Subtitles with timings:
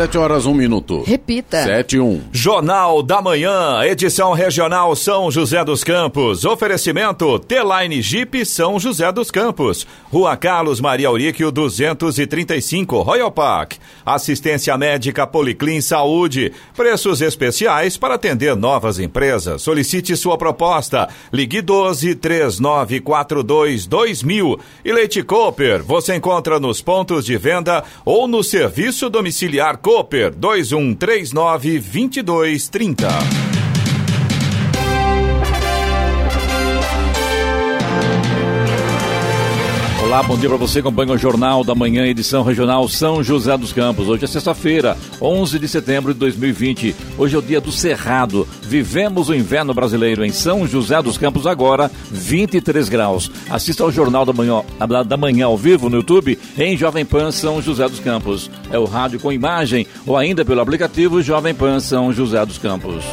[0.00, 1.02] Sete horas, um minuto.
[1.02, 1.62] Repita.
[1.62, 2.22] Sete, um.
[2.32, 6.46] Jornal da Manhã, edição regional São José dos Campos.
[6.46, 9.86] Oferecimento T-Line Jeep São José dos Campos.
[10.10, 13.74] Rua Carlos Maria Auríquio, 235, Royal Park.
[14.02, 16.50] Assistência médica Policlin Saúde.
[16.74, 19.60] Preços especiais para atender novas empresas.
[19.60, 21.10] Solicite sua proposta.
[21.30, 24.60] Ligue 12 3942 2000.
[24.82, 31.80] E Leite Cooper, você encontra nos pontos de venda ou no serviço domiciliar Cooper 2139
[31.80, 33.59] 2230.
[40.10, 40.80] Olá, bom dia para você.
[40.80, 44.08] Acompanha o Jornal da Manhã, edição regional São José dos Campos.
[44.08, 46.96] Hoje é sexta-feira, 11 de setembro de 2020.
[47.16, 48.44] Hoje é o dia do Cerrado.
[48.60, 53.30] Vivemos o inverno brasileiro em São José dos Campos agora, 23 graus.
[53.48, 54.64] Assista ao Jornal da Manhã,
[55.06, 58.50] da manhã ao vivo no YouTube em Jovem Pan São José dos Campos.
[58.68, 63.04] É o rádio com imagem ou ainda pelo aplicativo Jovem Pan São José dos Campos.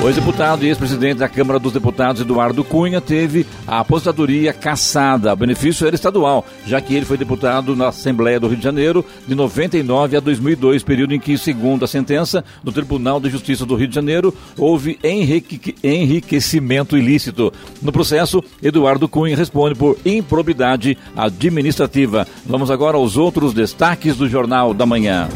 [0.00, 5.32] O ex-deputado e ex-presidente da Câmara dos Deputados, Eduardo Cunha, teve a aposentadoria cassada.
[5.32, 9.04] O benefício era estadual, já que ele foi deputado na Assembleia do Rio de Janeiro
[9.26, 13.74] de 99 a 2002, período em que, segundo a sentença do Tribunal de Justiça do
[13.74, 17.52] Rio de Janeiro, houve enrique enriquecimento ilícito.
[17.82, 22.24] No processo, Eduardo Cunha responde por improbidade administrativa.
[22.46, 25.28] Vamos agora aos outros destaques do Jornal da Manhã.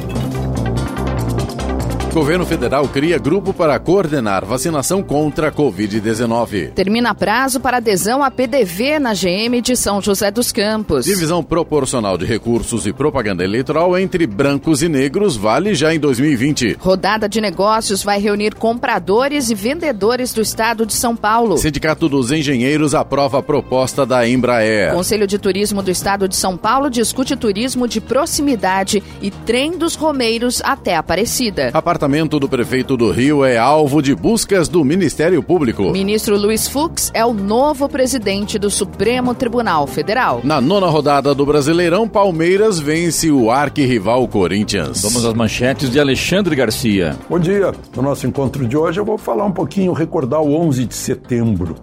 [2.12, 6.72] Governo federal cria grupo para coordenar vacinação contra a Covid-19.
[6.74, 11.06] Termina prazo para adesão à PDV na GM de São José dos Campos.
[11.06, 16.76] Divisão proporcional de recursos e propaganda eleitoral entre brancos e negros vale já em 2020.
[16.78, 21.56] Rodada de negócios vai reunir compradores e vendedores do estado de São Paulo.
[21.56, 24.92] Sindicato dos Engenheiros aprova a proposta da Embraer.
[24.92, 29.94] Conselho de Turismo do estado de São Paulo discute turismo de proximidade e trem dos
[29.94, 31.70] Romeiros até Aparecida.
[32.02, 35.92] Apartamento do prefeito do Rio é alvo de buscas do Ministério Público.
[35.92, 40.40] Ministro Luiz Fux é o novo presidente do Supremo Tribunal Federal.
[40.42, 45.00] Na nona rodada do Brasileirão, Palmeiras vence o arquirrival Corinthians.
[45.00, 47.16] Vamos às manchetes de Alexandre Garcia.
[47.30, 47.72] Bom dia.
[47.94, 51.76] No nosso encontro de hoje eu vou falar um pouquinho, recordar o 11 de setembro,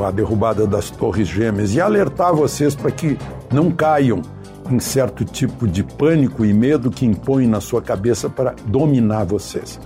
[0.00, 3.18] a derrubada das Torres Gêmeas e alertar vocês para que
[3.52, 4.22] não caiam
[4.70, 9.80] em certo tipo de pânico e medo que impõe na sua cabeça para dominar vocês.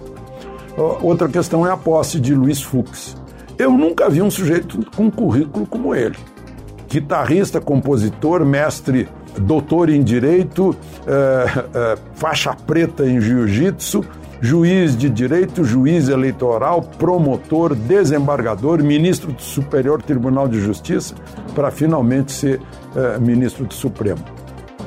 [0.77, 3.17] Outra questão é a posse de Luiz Fux.
[3.59, 6.17] Eu nunca vi um sujeito com um currículo como ele.
[6.89, 10.77] Guitarrista, compositor, mestre, doutor em direito,
[11.07, 14.05] é, é, faixa preta em jiu-jitsu,
[14.41, 21.15] juiz de direito, juiz eleitoral, promotor, desembargador, ministro do Superior Tribunal de Justiça,
[21.55, 22.61] para finalmente ser
[22.95, 24.36] é, ministro do Supremo.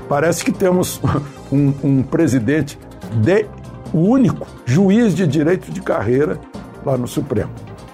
[0.09, 0.99] Parece que temos
[1.51, 2.77] um, um presidente
[3.21, 3.45] de
[3.93, 6.39] único juiz de direito de carreira
[6.83, 7.51] lá no Supremo.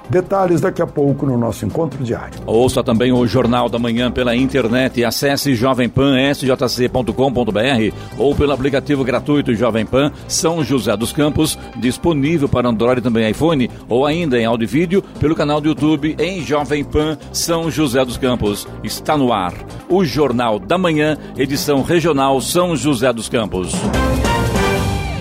[0.09, 2.39] Detalhes daqui a pouco no nosso encontro diário.
[2.45, 5.03] Ouça também o Jornal da Manhã pela internet.
[5.03, 12.99] Acesse jovempan.sjc.com.br ou pelo aplicativo gratuito Jovem Pan São José dos Campos, disponível para Android
[12.99, 16.83] e também iPhone, ou ainda em áudio e vídeo pelo canal do YouTube em Jovem
[16.83, 18.67] Pan São José dos Campos.
[18.83, 19.53] Está no ar
[19.89, 23.72] o Jornal da Manhã, edição regional São José dos Campos.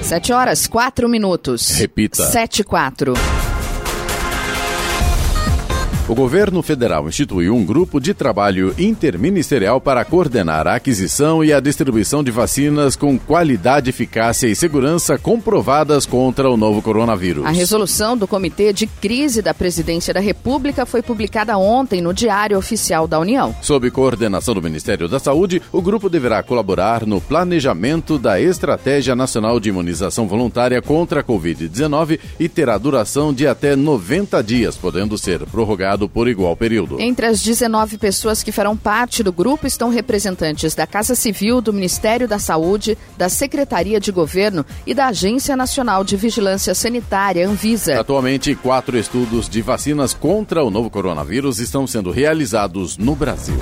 [0.02, 1.70] Sete horas, quatro minutos.
[1.70, 2.24] Repita.
[2.24, 3.14] Sete, quatro.
[6.06, 11.60] O governo federal instituiu um grupo de trabalho interministerial para coordenar a aquisição e a
[11.60, 17.46] distribuição de vacinas com qualidade, eficácia e segurança comprovadas contra o novo coronavírus.
[17.46, 22.58] A resolução do Comitê de Crise da Presidência da República foi publicada ontem no Diário
[22.58, 23.56] Oficial da União.
[23.62, 29.58] Sob coordenação do Ministério da Saúde, o grupo deverá colaborar no planejamento da Estratégia Nacional
[29.58, 35.46] de Imunização Voluntária contra a Covid-19 e terá duração de até 90 dias, podendo ser
[36.08, 37.00] por igual período.
[37.00, 41.72] Entre as 19 pessoas que farão parte do grupo estão representantes da Casa Civil, do
[41.72, 47.98] Ministério da Saúde, da Secretaria de Governo e da Agência Nacional de Vigilância Sanitária, Anvisa.
[47.98, 53.58] Atualmente, quatro estudos de vacinas contra o novo coronavírus estão sendo realizados no Brasil.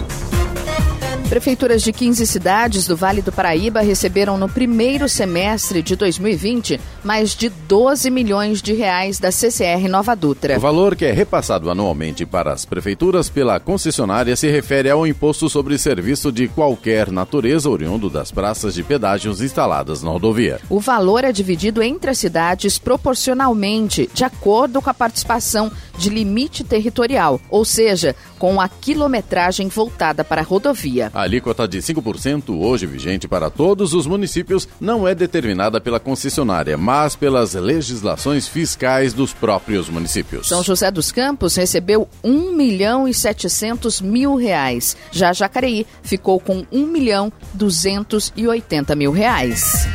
[1.33, 7.35] Prefeituras de 15 cidades do Vale do Paraíba receberam no primeiro semestre de 2020 mais
[7.35, 10.59] de 12 milhões de reais da CCR Nova Dutra.
[10.59, 15.49] O valor que é repassado anualmente para as prefeituras pela concessionária se refere ao imposto
[15.49, 20.61] sobre serviço de qualquer natureza oriundo das praças de pedágios instaladas na rodovia.
[20.69, 26.65] O valor é dividido entre as cidades proporcionalmente, de acordo com a participação de limite
[26.65, 31.13] territorial, ou seja, com a quilometragem voltada para a rodovia.
[31.15, 36.77] A alíquota de 5%, hoje vigente para todos os municípios, não é determinada pela concessionária,
[36.77, 40.49] mas pelas legislações fiscais dos próprios municípios.
[40.49, 44.97] São José dos Campos recebeu 1 milhão e 700 mil reais.
[45.13, 49.87] Já Jacareí ficou com 1 milhão 280 mil reais.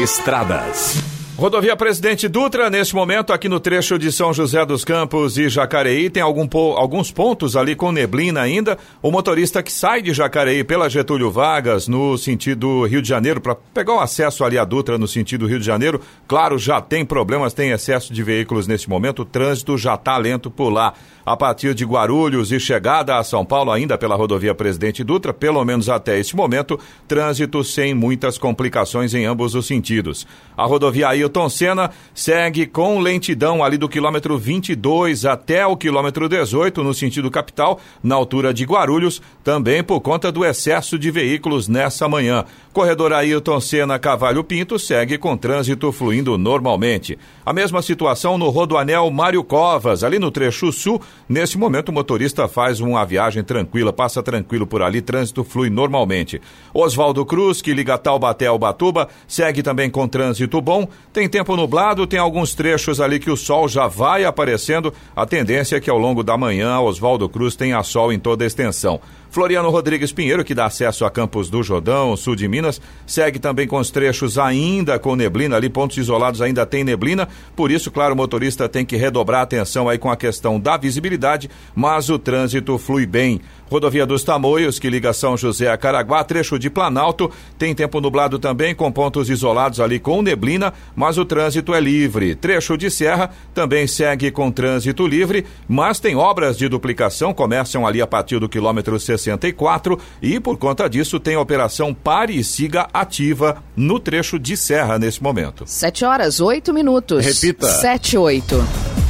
[0.00, 1.11] Estradas.
[1.42, 6.08] Rodovia Presidente Dutra, neste momento, aqui no trecho de São José dos Campos e Jacareí,
[6.08, 8.78] tem algum alguns pontos ali com neblina ainda.
[9.02, 13.56] O motorista que sai de Jacareí pela Getúlio Vargas, no sentido Rio de Janeiro, para
[13.56, 17.52] pegar o acesso ali à Dutra no sentido Rio de Janeiro, claro, já tem problemas,
[17.52, 20.94] tem excesso de veículos neste momento, o trânsito já está lento por lá.
[21.24, 25.64] A partir de Guarulhos e chegada a São Paulo, ainda pela rodovia Presidente Dutra, pelo
[25.64, 30.26] menos até este momento, trânsito sem muitas complicações em ambos os sentidos.
[30.56, 36.82] A rodovia Ailton Senna segue com lentidão ali do quilômetro 22 até o quilômetro 18,
[36.82, 42.08] no sentido capital, na altura de Guarulhos, também por conta do excesso de veículos nessa
[42.08, 42.44] manhã.
[42.72, 47.18] Corredor Ailton Senna Cavalho Pinto segue com trânsito fluindo normalmente.
[47.44, 51.00] A mesma situação no Rodoanel Mário Covas, ali no trecho sul.
[51.28, 56.40] Neste momento, o motorista faz uma viagem tranquila, passa tranquilo por ali, trânsito flui normalmente.
[56.74, 60.86] Oswaldo Cruz, que liga Taubaté ao Batuba, segue também com trânsito bom.
[61.12, 64.92] Tem tempo nublado, tem alguns trechos ali que o sol já vai aparecendo.
[65.16, 68.46] A tendência é que ao longo da manhã, Oswaldo Cruz tenha sol em toda a
[68.46, 69.00] extensão.
[69.32, 73.66] Floriano Rodrigues Pinheiro, que dá acesso a Campos do Jordão, sul de Minas, segue também
[73.66, 77.26] com os trechos ainda com neblina, ali pontos isolados ainda tem neblina,
[77.56, 81.48] por isso, claro, o motorista tem que redobrar atenção aí com a questão da visibilidade,
[81.74, 83.40] mas o trânsito flui bem.
[83.70, 88.38] Rodovia dos Tamoios, que liga São José a Caraguá, trecho de Planalto, tem tempo nublado
[88.38, 92.34] também, com pontos isolados ali com neblina, mas o trânsito é livre.
[92.34, 98.02] Trecho de Serra também segue com trânsito livre, mas tem obras de duplicação, começam ali
[98.02, 102.88] a partir do quilômetro 64 e, por conta disso, tem a operação Pare e Siga
[102.92, 105.64] ativa no trecho de Serra nesse momento.
[105.66, 107.24] 7 horas, 8 minutos.
[107.24, 107.66] Repita.
[107.66, 109.01] 7 8.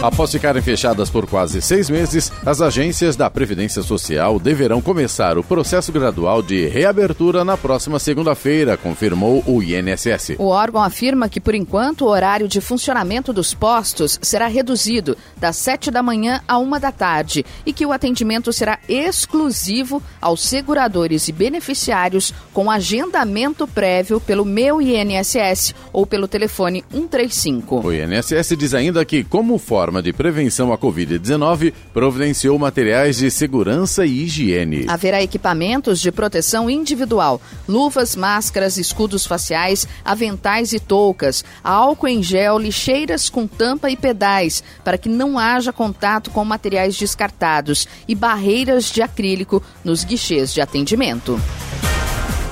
[0.00, 5.42] Após ficarem fechadas por quase seis meses, as agências da Previdência Social deverão começar o
[5.42, 10.36] processo gradual de reabertura na próxima segunda-feira, confirmou o INSS.
[10.38, 15.56] O órgão afirma que, por enquanto, o horário de funcionamento dos postos será reduzido das
[15.56, 21.26] sete da manhã a uma da tarde e que o atendimento será exclusivo aos seguradores
[21.26, 27.84] e beneficiários com agendamento prévio pelo meu INSS ou pelo telefone 135.
[27.84, 34.04] O INSS diz ainda que, como forma de prevenção à Covid-19, providenciou materiais de segurança
[34.04, 34.84] e higiene.
[34.88, 42.58] Haverá equipamentos de proteção individual, luvas, máscaras, escudos faciais, aventais e toucas, álcool em gel,
[42.58, 48.92] lixeiras com tampa e pedais, para que não haja contato com materiais descartados e barreiras
[48.92, 51.40] de acrílico nos guichês de atendimento.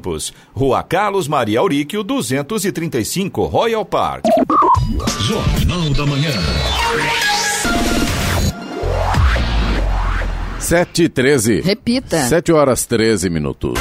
[0.53, 4.25] Rua Carlos Maria Auríquio 235, Royal Park.
[5.21, 6.31] Jornal da Manhã.
[10.59, 11.61] 7 e 13.
[11.61, 12.27] Repita.
[12.27, 13.79] 7 horas 13 minutos.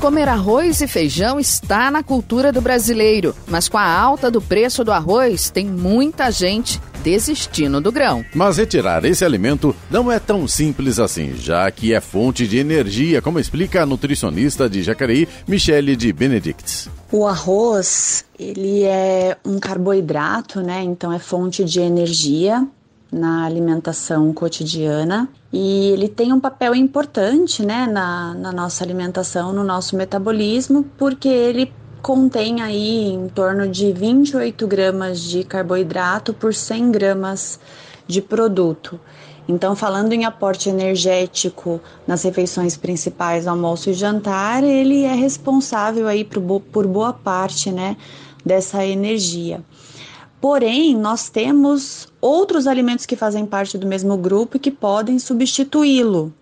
[0.00, 4.82] Comer arroz e feijão está na cultura do brasileiro, mas com a alta do preço
[4.82, 8.24] do arroz, tem muita gente desistindo do grão.
[8.34, 13.20] Mas retirar esse alimento não é tão simples assim, já que é fonte de energia,
[13.20, 16.88] como explica a nutricionista de Jacareí, Michele de Benedicts.
[17.10, 20.82] O arroz, ele é um carboidrato, né?
[20.82, 22.66] Então é fonte de energia
[23.12, 29.62] na alimentação cotidiana e ele tem um papel importante né, na, na nossa alimentação, no
[29.62, 31.70] nosso metabolismo, porque ele
[32.02, 37.60] contém aí em torno de 28 gramas de carboidrato por 100 gramas
[38.08, 38.98] de produto.
[39.48, 46.24] Então, falando em aporte energético nas refeições principais, almoço e jantar, ele é responsável aí
[46.24, 47.96] por, boa parte né,
[48.44, 49.62] dessa energia.
[50.40, 56.32] Porém, nós temos outros alimentos que fazem parte do mesmo grupo e que podem substituí-lo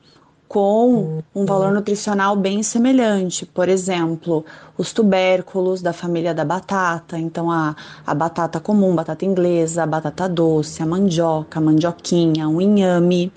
[0.50, 3.46] com um valor nutricional bem semelhante.
[3.46, 4.44] Por exemplo,
[4.76, 10.28] os tubérculos da família da batata, então a, a batata comum, batata inglesa, a batata
[10.28, 13.32] doce, a mandioca, a mandioquinha, o inhame.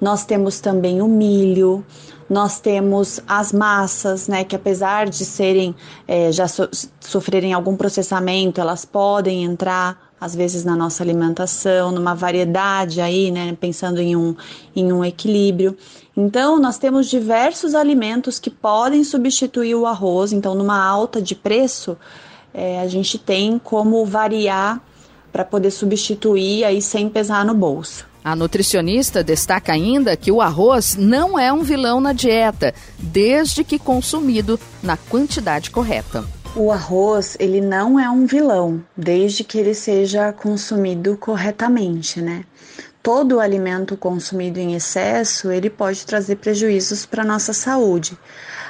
[0.00, 1.84] Nós temos também o milho,
[2.30, 5.74] nós temos as massas, né, que apesar de serem
[6.06, 6.68] é, já so,
[7.00, 13.56] sofrerem algum processamento, elas podem entrar às vezes na nossa alimentação, numa variedade aí, né,
[13.60, 14.36] pensando em um,
[14.76, 15.76] em um equilíbrio.
[16.16, 20.32] Então, nós temos diversos alimentos que podem substituir o arroz.
[20.32, 21.96] Então, numa alta de preço,
[22.52, 24.80] é, a gente tem como variar
[25.32, 28.06] para poder substituir aí sem pesar no bolso.
[28.22, 33.78] A nutricionista destaca ainda que o arroz não é um vilão na dieta, desde que
[33.78, 36.24] consumido na quantidade correta.
[36.54, 42.44] O arroz, ele não é um vilão, desde que ele seja consumido corretamente, né?
[43.02, 48.16] Todo alimento consumido em excesso, ele pode trazer prejuízos para nossa saúde.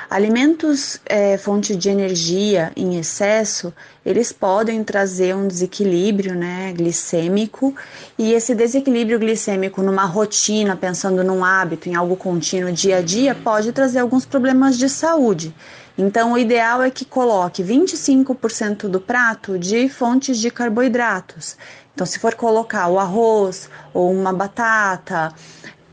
[0.08, 3.74] Alimentos é, fonte de energia em excesso,
[4.04, 7.74] eles podem trazer um desequilíbrio né, glicêmico
[8.18, 13.34] e esse desequilíbrio glicêmico numa rotina, pensando num hábito, em algo contínuo dia a dia,
[13.34, 15.54] pode trazer alguns problemas de saúde.
[15.96, 21.56] Então, o ideal é que coloque 25% do prato de fontes de carboidratos.
[21.94, 25.34] Então, se for colocar o arroz ou uma batata,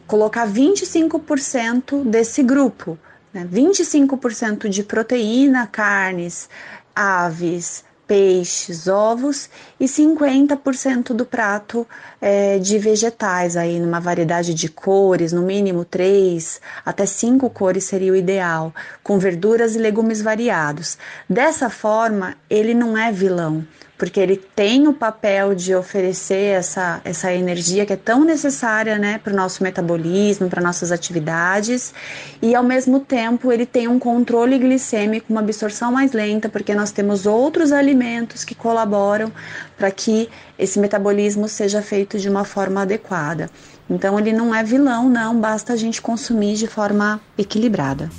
[0.08, 2.98] colocar 25% desse grupo,
[3.34, 3.48] né?
[3.52, 6.50] 25% de proteína, carnes,
[6.96, 11.88] aves, peixes, ovos e 50% do prato
[12.22, 18.12] é, de vegetais, aí numa variedade de cores, no mínimo três até cinco cores seria
[18.12, 20.98] o ideal, com verduras e legumes variados.
[21.30, 23.66] Dessa forma, ele não é vilão,
[24.00, 29.20] porque ele tem o papel de oferecer essa, essa energia que é tão necessária né,
[29.22, 31.94] para o nosso metabolismo, para nossas atividades,
[32.42, 36.92] e ao mesmo tempo ele tem um controle glicêmico, uma absorção mais lenta, porque nós
[36.92, 39.34] temos outros alimentos que colaboram
[39.80, 43.50] para que esse metabolismo seja feito de uma forma adequada.
[43.90, 48.12] Então ele não é vilão, não, basta a gente consumir de forma equilibrada.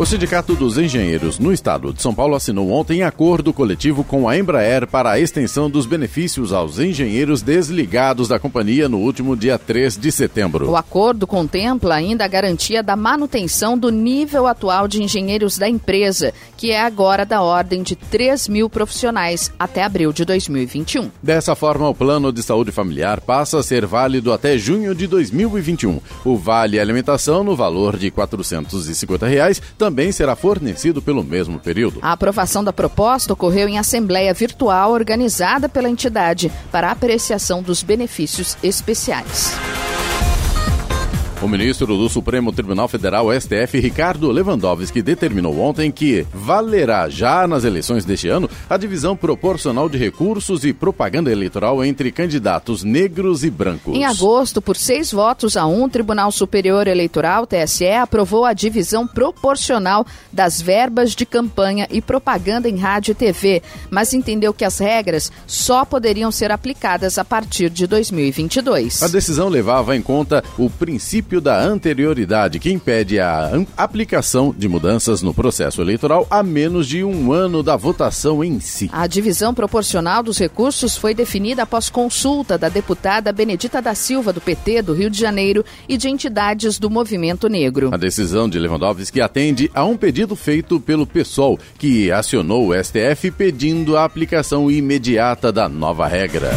[0.00, 4.38] O Sindicato dos Engenheiros no Estado de São Paulo assinou ontem acordo coletivo com a
[4.38, 9.98] Embraer para a extensão dos benefícios aos engenheiros desligados da companhia no último dia 3
[9.98, 10.70] de setembro.
[10.70, 16.32] O acordo contempla ainda a garantia da manutenção do nível atual de engenheiros da empresa,
[16.56, 21.10] que é agora da ordem de 3 mil profissionais até abril de 2021.
[21.22, 26.00] Dessa forma, o plano de saúde familiar passa a ser válido até junho de 2021.
[26.24, 32.00] O Vale Alimentação, no valor de 450 reais, também será fornecido pelo mesmo período.
[32.02, 38.56] A aprovação da proposta ocorreu em assembleia virtual organizada pela entidade para apreciação dos benefícios
[38.62, 39.52] especiais.
[41.42, 47.64] O ministro do Supremo Tribunal Federal, STF, Ricardo Lewandowski, determinou ontem que valerá já nas
[47.64, 53.50] eleições deste ano a divisão proporcional de recursos e propaganda eleitoral entre candidatos negros e
[53.50, 53.96] brancos.
[53.96, 59.06] Em agosto, por seis votos a um, o Tribunal Superior Eleitoral, TSE, aprovou a divisão
[59.06, 64.78] proporcional das verbas de campanha e propaganda em rádio e TV, mas entendeu que as
[64.78, 69.02] regras só poderiam ser aplicadas a partir de 2022.
[69.02, 74.68] A decisão levava em conta o princípio princípio da anterioridade, que impede a aplicação de
[74.68, 78.90] mudanças no processo eleitoral a menos de um ano da votação em si.
[78.92, 84.40] A divisão proporcional dos recursos foi definida após consulta da deputada Benedita da Silva, do
[84.40, 87.90] PT do Rio de Janeiro, e de entidades do movimento negro.
[87.92, 93.30] A decisão de Lewandowski atende a um pedido feito pelo PSOL, que acionou o STF
[93.30, 96.50] pedindo a aplicação imediata da nova regra.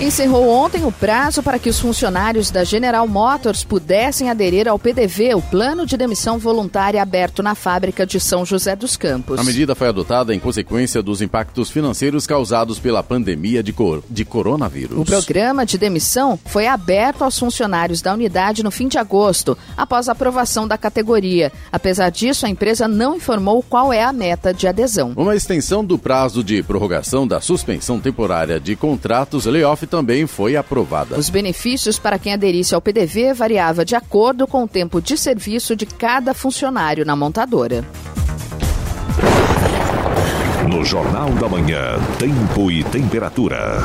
[0.00, 5.34] Encerrou ontem o prazo para que os funcionários da General Motors pudessem aderir ao PDV,
[5.34, 9.38] o plano de demissão voluntária aberto na fábrica de São José dos Campos.
[9.38, 14.24] A medida foi adotada em consequência dos impactos financeiros causados pela pandemia de, cor de
[14.24, 14.98] coronavírus.
[14.98, 20.08] O programa de demissão foi aberto aos funcionários da unidade no fim de agosto, após
[20.08, 21.52] a aprovação da categoria.
[21.70, 25.12] Apesar disso, a empresa não informou qual é a meta de adesão.
[25.14, 31.18] Uma extensão do prazo de prorrogação da suspensão temporária de contratos layoff também foi aprovada.
[31.18, 35.74] Os benefícios para quem aderisse ao PDV variava de acordo com o tempo de serviço
[35.74, 37.84] de cada funcionário na montadora.
[40.70, 43.78] No Jornal da Manhã, Tempo e Temperatura.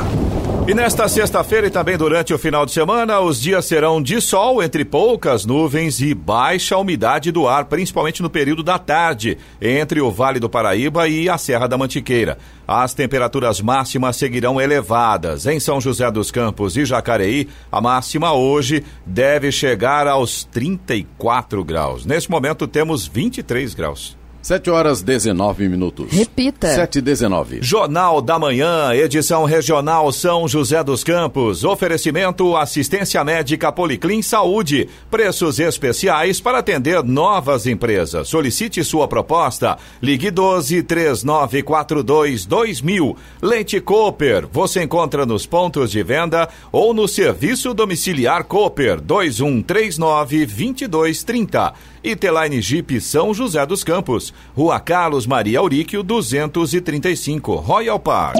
[0.68, 4.62] E nesta sexta-feira e também durante o final de semana, os dias serão de sol,
[4.62, 10.12] entre poucas nuvens e baixa umidade do ar, principalmente no período da tarde, entre o
[10.12, 12.38] Vale do Paraíba e a Serra da Mantiqueira.
[12.68, 15.44] As temperaturas máximas seguirão elevadas.
[15.44, 22.06] Em São José dos Campos e Jacareí, a máxima hoje deve chegar aos 34 graus.
[22.06, 24.16] Neste momento temos 23 graus.
[24.46, 26.12] 7 horas 19 minutos.
[26.12, 26.68] Repita.
[26.68, 27.58] 7 e 19.
[27.62, 31.64] Jornal da Manhã, edição regional São José dos Campos.
[31.64, 34.88] Oferecimento assistência médica Policlin Saúde.
[35.10, 38.28] Preços especiais para atender novas empresas.
[38.28, 39.78] Solicite sua proposta.
[40.00, 43.16] Ligue 12 3942 2000.
[43.42, 44.46] Leite Cooper.
[44.52, 51.95] Você encontra nos pontos de venda ou no serviço domiciliar Cooper 2139 2230.
[52.06, 54.32] E Teline Jeep São José dos Campos.
[54.54, 58.36] Rua Carlos Maria Auríquio, 235, Royal Park.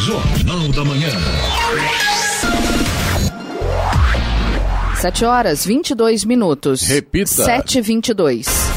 [0.00, 1.08] Jornal da Manhã.
[4.96, 6.82] 7 horas 22 minutos.
[6.82, 7.44] Repita.
[7.44, 8.73] 7 e 22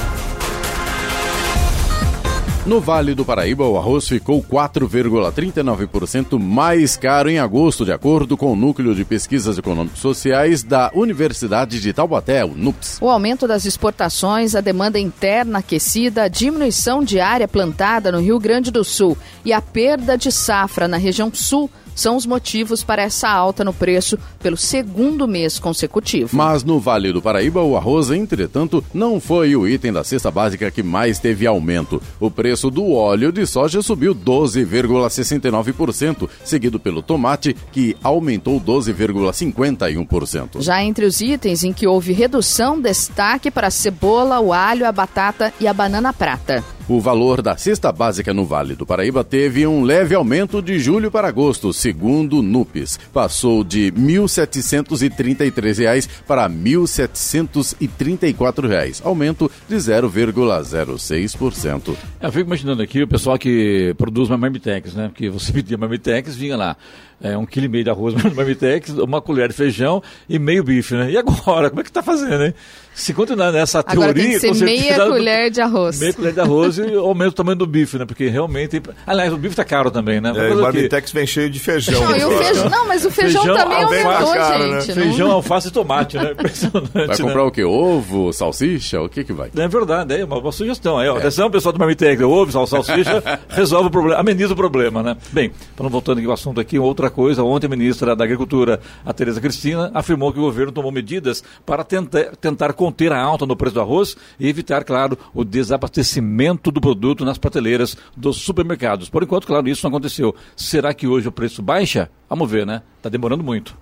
[2.67, 8.51] No Vale do Paraíba, o arroz ficou 4,39% mais caro em agosto, de acordo com
[8.51, 12.97] o Núcleo de Pesquisas Econômicos Sociais da Universidade de Taubaté, o NUPS.
[12.99, 18.37] O aumento das exportações, a demanda interna aquecida, a diminuição de área plantada no Rio
[18.37, 23.01] Grande do Sul e a perda de safra na região sul são os motivos para
[23.01, 26.37] essa alta no preço pelo segundo mês consecutivo.
[26.37, 30.69] Mas no Vale do Paraíba, o arroz, entretanto, não foi o item da cesta básica
[30.69, 31.99] que mais teve aumento.
[32.19, 40.61] O preço do óleo de soja subiu 12,69%, seguido pelo tomate, que aumentou 12,51%.
[40.61, 44.91] Já entre os itens em que houve redução, destaque para a cebola, o alho, a
[44.91, 46.63] batata e a banana prata.
[46.89, 51.11] O valor da cesta básica no Vale do Paraíba teve um leve aumento de julho
[51.11, 52.97] para agosto, segundo o NUPES.
[53.11, 61.93] Passou de R$ 1.733 para R$ 1.734, aumento de 0,06%.
[62.21, 65.09] Eu fico imaginando aqui o pessoal que produz marmitex, né?
[65.09, 66.77] Porque você pedia marmitex, vinha lá
[67.21, 70.95] é, um quilo e meio de arroz marmitex, uma colher de feijão e meio bife,
[70.95, 71.11] né?
[71.11, 72.53] E agora, como é que tá fazendo, hein?
[72.93, 74.39] Se continuar nessa Agora teoria...
[74.39, 75.99] tem que ser meia colher de arroz.
[75.99, 78.05] Meia colher de arroz e aumenta o tamanho do bife, né?
[78.05, 78.81] Porque realmente...
[79.05, 80.33] Aliás, o bife tá caro também, né?
[80.35, 82.01] É, o Marmitex vem cheio de feijão.
[82.01, 84.81] Não, o feijão, não mas o feijão, Feijão, também aumentou, cara, né?
[84.81, 84.93] gente.
[84.95, 86.31] Feijão, alface e tomate, né?
[86.37, 87.41] Impressionante, Vai comprar né?
[87.41, 87.63] o quê?
[87.63, 88.99] Ovo, salsicha?
[88.99, 89.51] O que que vai?
[89.55, 90.97] É verdade, é uma boa sugestão.
[90.97, 95.03] Aí, ó, Atenção, pessoal do Marmitex, ovo, sal, salsicha, resolve o problema, ameniza o problema,
[95.03, 95.17] né?
[95.31, 99.13] Bem, então voltando aqui ao assunto aqui, outra coisa, ontem a ministra da Agricultura, a
[99.13, 103.55] Tereza Cristina, afirmou que o governo tomou medidas para tentar, tentar conter a alta no
[103.55, 109.09] preço do arroz e evitar, claro, o desabastecimento do produto nas prateleiras dos supermercados.
[109.09, 110.35] Por enquanto, claro, isso não aconteceu.
[110.55, 112.09] Será que hoje o preço baixa?
[112.29, 112.81] Vamos ver, né?
[112.97, 113.75] Está demorando muito.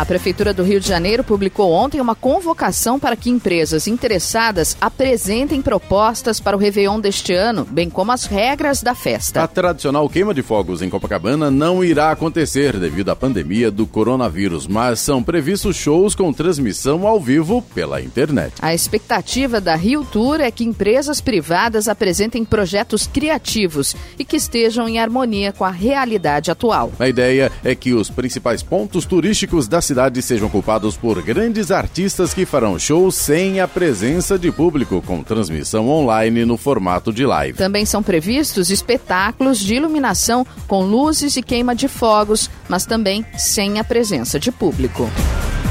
[0.00, 5.60] A Prefeitura do Rio de Janeiro publicou ontem uma convocação para que empresas interessadas apresentem
[5.60, 9.42] propostas para o Réveillon deste ano, bem como as regras da festa.
[9.42, 14.66] A tradicional queima de fogos em Copacabana não irá acontecer devido à pandemia do coronavírus,
[14.66, 18.54] mas são previstos shows com transmissão ao vivo pela internet.
[18.62, 24.88] A expectativa da Rio Tour é que empresas privadas apresentem projetos criativos e que estejam
[24.88, 26.90] em harmonia com a realidade atual.
[26.98, 32.32] A ideia é que os principais pontos turísticos da cidade sejam ocupados por grandes artistas
[32.32, 37.58] que farão shows sem a presença de público, com transmissão online no formato de live.
[37.58, 43.80] Também são previstos espetáculos de iluminação com luzes e queima de fogos, mas também sem
[43.80, 45.10] a presença de público.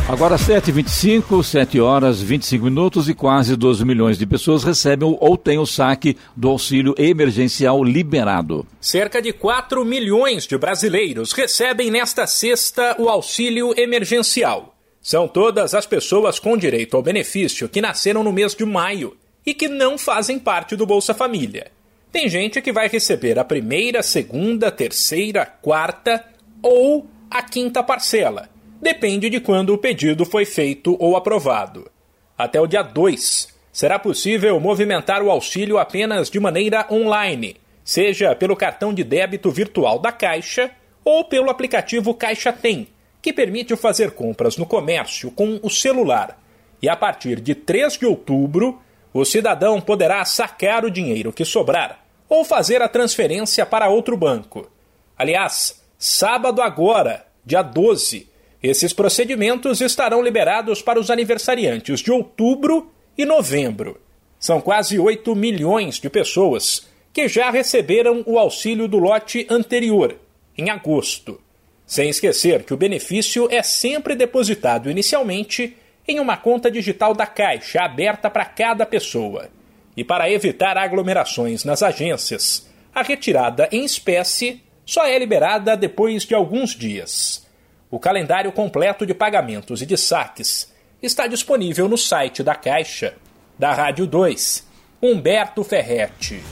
[0.10, 5.60] Agora 7h25, 7 horas 25 minutos e quase 12 milhões de pessoas recebem ou têm
[5.60, 8.66] o saque do auxílio emergencial liberado.
[8.82, 14.76] Cerca de 4 milhões de brasileiros recebem nesta sexta o auxílio emergencial.
[15.00, 19.54] São todas as pessoas com direito ao benefício que nasceram no mês de maio e
[19.54, 21.72] que não fazem parte do Bolsa Família.
[22.12, 26.26] Tem gente que vai receber a primeira, segunda, terceira, quarta
[26.64, 28.50] ou a quinta parcela.
[28.82, 31.90] Depende de quando o pedido foi feito ou aprovado.
[32.38, 38.56] Até o dia 2, será possível movimentar o auxílio apenas de maneira online, seja pelo
[38.56, 40.72] cartão de débito virtual da Caixa
[41.04, 42.88] ou pelo aplicativo Caixa Tem,
[43.22, 46.42] que permite fazer compras no comércio com o celular.
[46.82, 48.80] E a partir de 3 de outubro,
[49.14, 54.72] o cidadão poderá sacar o dinheiro que sobrar ou fazer a transferência para outro banco.
[55.18, 58.29] Aliás, sábado agora, dia 12,
[58.62, 64.00] esses procedimentos estarão liberados para os aniversariantes de outubro e novembro.
[64.38, 70.18] São quase 8 milhões de pessoas que já receberam o auxílio do lote anterior,
[70.58, 71.40] em agosto.
[71.86, 75.76] Sem esquecer que o benefício é sempre depositado inicialmente
[76.08, 79.50] em uma conta digital da Caixa aberta para cada pessoa.
[79.96, 86.34] E para evitar aglomerações nas agências, a retirada em espécie só é liberada depois de
[86.34, 87.49] alguns dias.
[87.92, 90.72] O calendário completo de pagamentos e de saques
[91.02, 93.16] está disponível no site da Caixa.
[93.58, 94.68] Da Rádio 2,
[95.02, 96.44] Humberto Ferretti.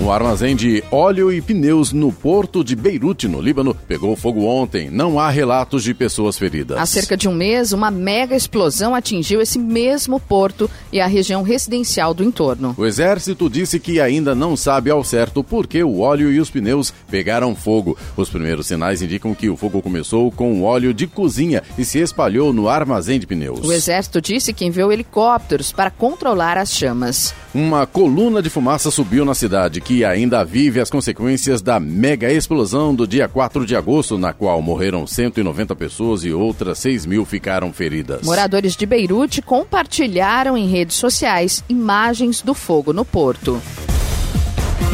[0.00, 4.88] Um armazém de óleo e pneus no porto de Beirute, no Líbano, pegou fogo ontem.
[4.90, 6.78] Não há relatos de pessoas feridas.
[6.78, 11.42] Há cerca de um mês, uma mega explosão atingiu esse mesmo porto e a região
[11.42, 12.76] residencial do entorno.
[12.78, 16.48] O exército disse que ainda não sabe ao certo por que o óleo e os
[16.48, 17.98] pneus pegaram fogo.
[18.16, 22.52] Os primeiros sinais indicam que o fogo começou com óleo de cozinha e se espalhou
[22.52, 23.66] no armazém de pneus.
[23.66, 27.34] O exército disse que enviou helicópteros para controlar as chamas.
[27.58, 32.94] Uma coluna de fumaça subiu na cidade que ainda vive as consequências da mega explosão
[32.94, 37.72] do dia 4 de agosto, na qual morreram 190 pessoas e outras 6 mil ficaram
[37.72, 38.22] feridas.
[38.22, 43.60] Moradores de Beirute compartilharam em redes sociais imagens do fogo no porto.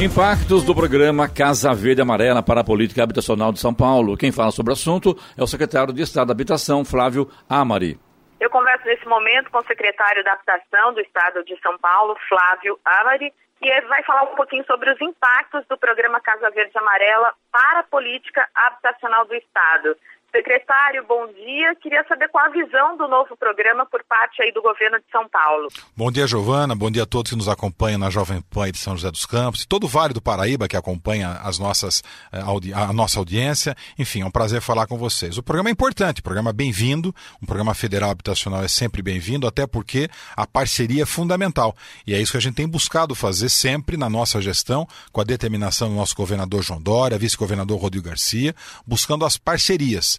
[0.02, 4.16] Impactos do programa Casa Verde Amarela para a Política Habitacional de São Paulo.
[4.16, 7.98] Quem fala sobre o assunto é o secretário de Estado da Habitação, Flávio Amari.
[8.40, 12.78] Eu converso nesse momento com o secretário da Habitação do Estado de São Paulo, Flávio
[12.84, 17.80] Amari, e vai falar um pouquinho sobre os impactos do programa Casa Verde Amarela para
[17.80, 19.96] a política habitacional do Estado.
[20.34, 21.76] Secretário, bom dia.
[21.80, 25.28] Queria saber qual a visão do novo programa por parte aí do governo de São
[25.28, 25.68] Paulo.
[25.96, 26.74] Bom dia, Giovana.
[26.74, 29.62] Bom dia a todos que nos acompanham na Jovem Pan de São José dos Campos
[29.62, 32.40] e todo o Vale do Paraíba que acompanha as nossas, eh,
[32.74, 33.76] a nossa audiência.
[33.96, 35.38] Enfim, é um prazer falar com vocês.
[35.38, 39.46] O programa é importante, o programa é bem-vindo, um programa federal habitacional é sempre bem-vindo,
[39.46, 41.76] até porque a parceria é fundamental.
[42.04, 45.24] E é isso que a gente tem buscado fazer sempre na nossa gestão, com a
[45.24, 48.52] determinação do nosso governador João Dória, vice-governador Rodrigo Garcia,
[48.84, 50.18] buscando as parcerias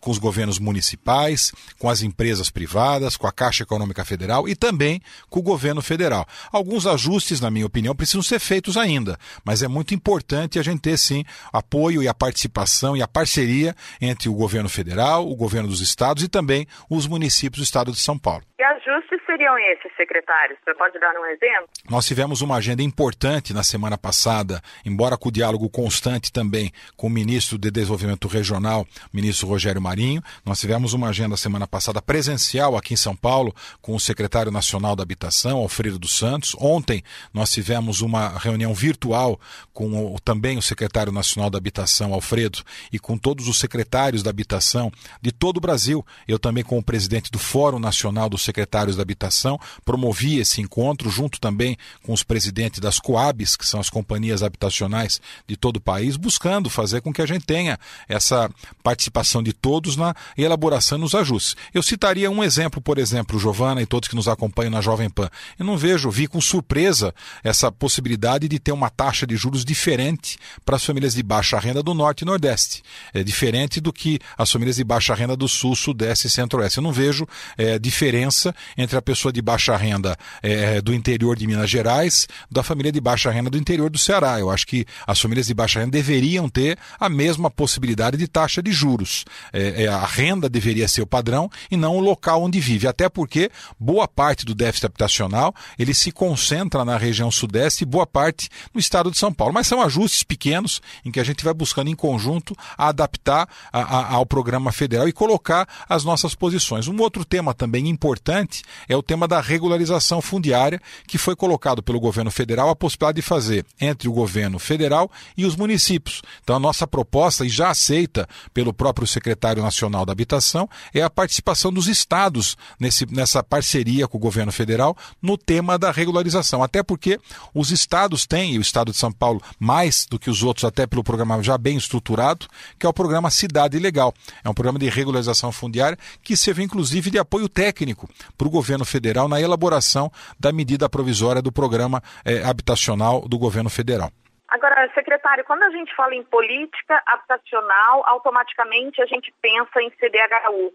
[0.00, 5.00] com os governos municipais, com as empresas privadas, com a Caixa Econômica Federal e também
[5.28, 6.26] com o governo federal.
[6.52, 10.80] Alguns ajustes, na minha opinião, precisam ser feitos ainda, mas é muito importante a gente
[10.80, 15.68] ter sim apoio e a participação e a parceria entre o governo federal, o governo
[15.68, 18.42] dos estados e também os municípios do estado de São Paulo.
[18.56, 20.58] Que ajustes seriam esses, secretários?
[20.64, 21.68] Você pode dar um exemplo?
[21.88, 27.06] Nós tivemos uma agenda importante na semana passada, embora com o diálogo constante também com
[27.06, 30.22] o ministro de Desenvolvimento Regional, ministro Rogério Marinho.
[30.44, 34.94] Nós tivemos uma agenda semana passada presencial aqui em São Paulo com o secretário nacional
[34.94, 36.54] da Habitação, Alfredo dos Santos.
[36.60, 37.02] Ontem
[37.34, 39.40] nós tivemos uma reunião virtual
[39.72, 42.60] com o, também o secretário nacional da Habitação, Alfredo,
[42.92, 46.06] e com todos os secretários da Habitação de todo o Brasil.
[46.28, 51.10] Eu também com o presidente do Fórum Nacional dos Secretários da Habitação promovi esse encontro
[51.10, 55.80] junto também com os presidentes das Coabs, que são as companhias habitacionais de todo o
[55.80, 57.76] país, buscando fazer com que a gente tenha
[58.08, 58.48] essa
[58.84, 61.56] participação de todos na elaboração dos ajustes.
[61.72, 65.30] Eu citaria um exemplo, por exemplo, Giovana e todos que nos acompanham na Jovem Pan.
[65.58, 70.38] Eu não vejo, vi com surpresa essa possibilidade de ter uma taxa de juros diferente
[70.64, 72.82] para as famílias de baixa renda do Norte e Nordeste.
[73.12, 76.78] É diferente do que as famílias de baixa renda do Sul, Sudeste e Centro-Oeste.
[76.78, 81.46] Eu não vejo é, diferença entre a pessoa de baixa renda é, do interior de
[81.46, 84.38] Minas Gerais da família de baixa renda do interior do Ceará.
[84.38, 88.62] Eu acho que as famílias de baixa renda deveriam ter a mesma possibilidade de taxa
[88.62, 89.24] de juros.
[89.52, 93.08] É, é, a renda deveria ser o padrão e não o local onde vive, até
[93.08, 98.48] porque boa parte do déficit habitacional ele se concentra na região sudeste e boa parte
[98.72, 99.54] no estado de São Paulo.
[99.54, 104.14] Mas são ajustes pequenos em que a gente vai buscando em conjunto adaptar a, a,
[104.14, 106.88] ao programa federal e colocar as nossas posições.
[106.88, 112.00] Um outro tema também importante é o tema da regularização fundiária, que foi colocado pelo
[112.00, 116.22] governo federal a possibilidade de fazer entre o governo federal e os municípios.
[116.42, 121.10] Então, a nossa proposta, e já aceita pelo próprio secretário nacional da Habitação, é a
[121.10, 126.62] participação dos estados nesse, nessa parceria com o governo federal no tema da regularização.
[126.62, 127.18] Até porque
[127.54, 130.86] os estados têm, e o estado de São Paulo mais do que os outros, até
[130.86, 132.46] pelo programa já bem estruturado,
[132.78, 134.14] que é o programa Cidade Legal.
[134.44, 138.84] É um programa de regularização fundiária que serve inclusive de apoio técnico para o governo
[138.84, 144.10] federal na elaboração da medida provisória do programa eh, habitacional do governo federal.
[144.50, 150.74] Agora, secretário, quando a gente fala em política habitacional, automaticamente a gente pensa em CDHU.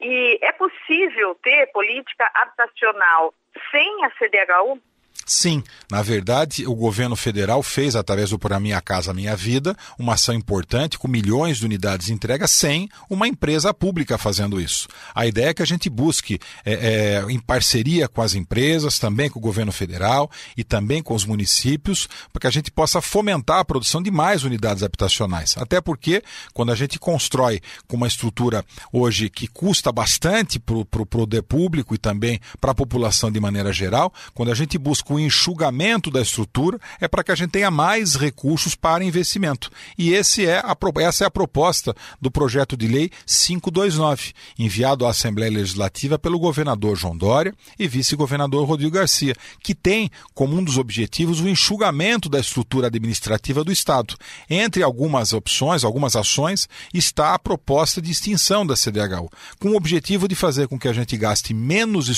[0.00, 3.34] E é possível ter política habitacional
[3.70, 4.80] sem a CDHU?
[5.24, 10.14] Sim, na verdade, o governo federal fez, através do programa Minha Casa Minha Vida, uma
[10.14, 14.86] ação importante com milhões de unidades de entrega sem uma empresa pública fazendo isso.
[15.12, 19.28] A ideia é que a gente busque, é, é, em parceria com as empresas, também
[19.28, 23.58] com o governo federal e também com os municípios, para que a gente possa fomentar
[23.58, 25.56] a produção de mais unidades habitacionais.
[25.56, 31.06] Até porque, quando a gente constrói com uma estrutura hoje que custa bastante para o
[31.06, 35.20] poder público e também para a população de maneira geral, quando a gente busca o
[35.20, 39.70] enxugamento da estrutura é para que a gente tenha mais recursos para investimento.
[39.96, 45.10] E esse é a, essa é a proposta do projeto de lei 529, enviado à
[45.10, 50.78] Assembleia Legislativa pelo governador João Dória e vice-governador Rodrigo Garcia, que tem como um dos
[50.78, 54.16] objetivos o enxugamento da estrutura administrativa do Estado.
[54.48, 60.28] Entre algumas opções, algumas ações, está a proposta de extinção da CDHU, com o objetivo
[60.28, 62.10] de fazer com que a gente gaste menos,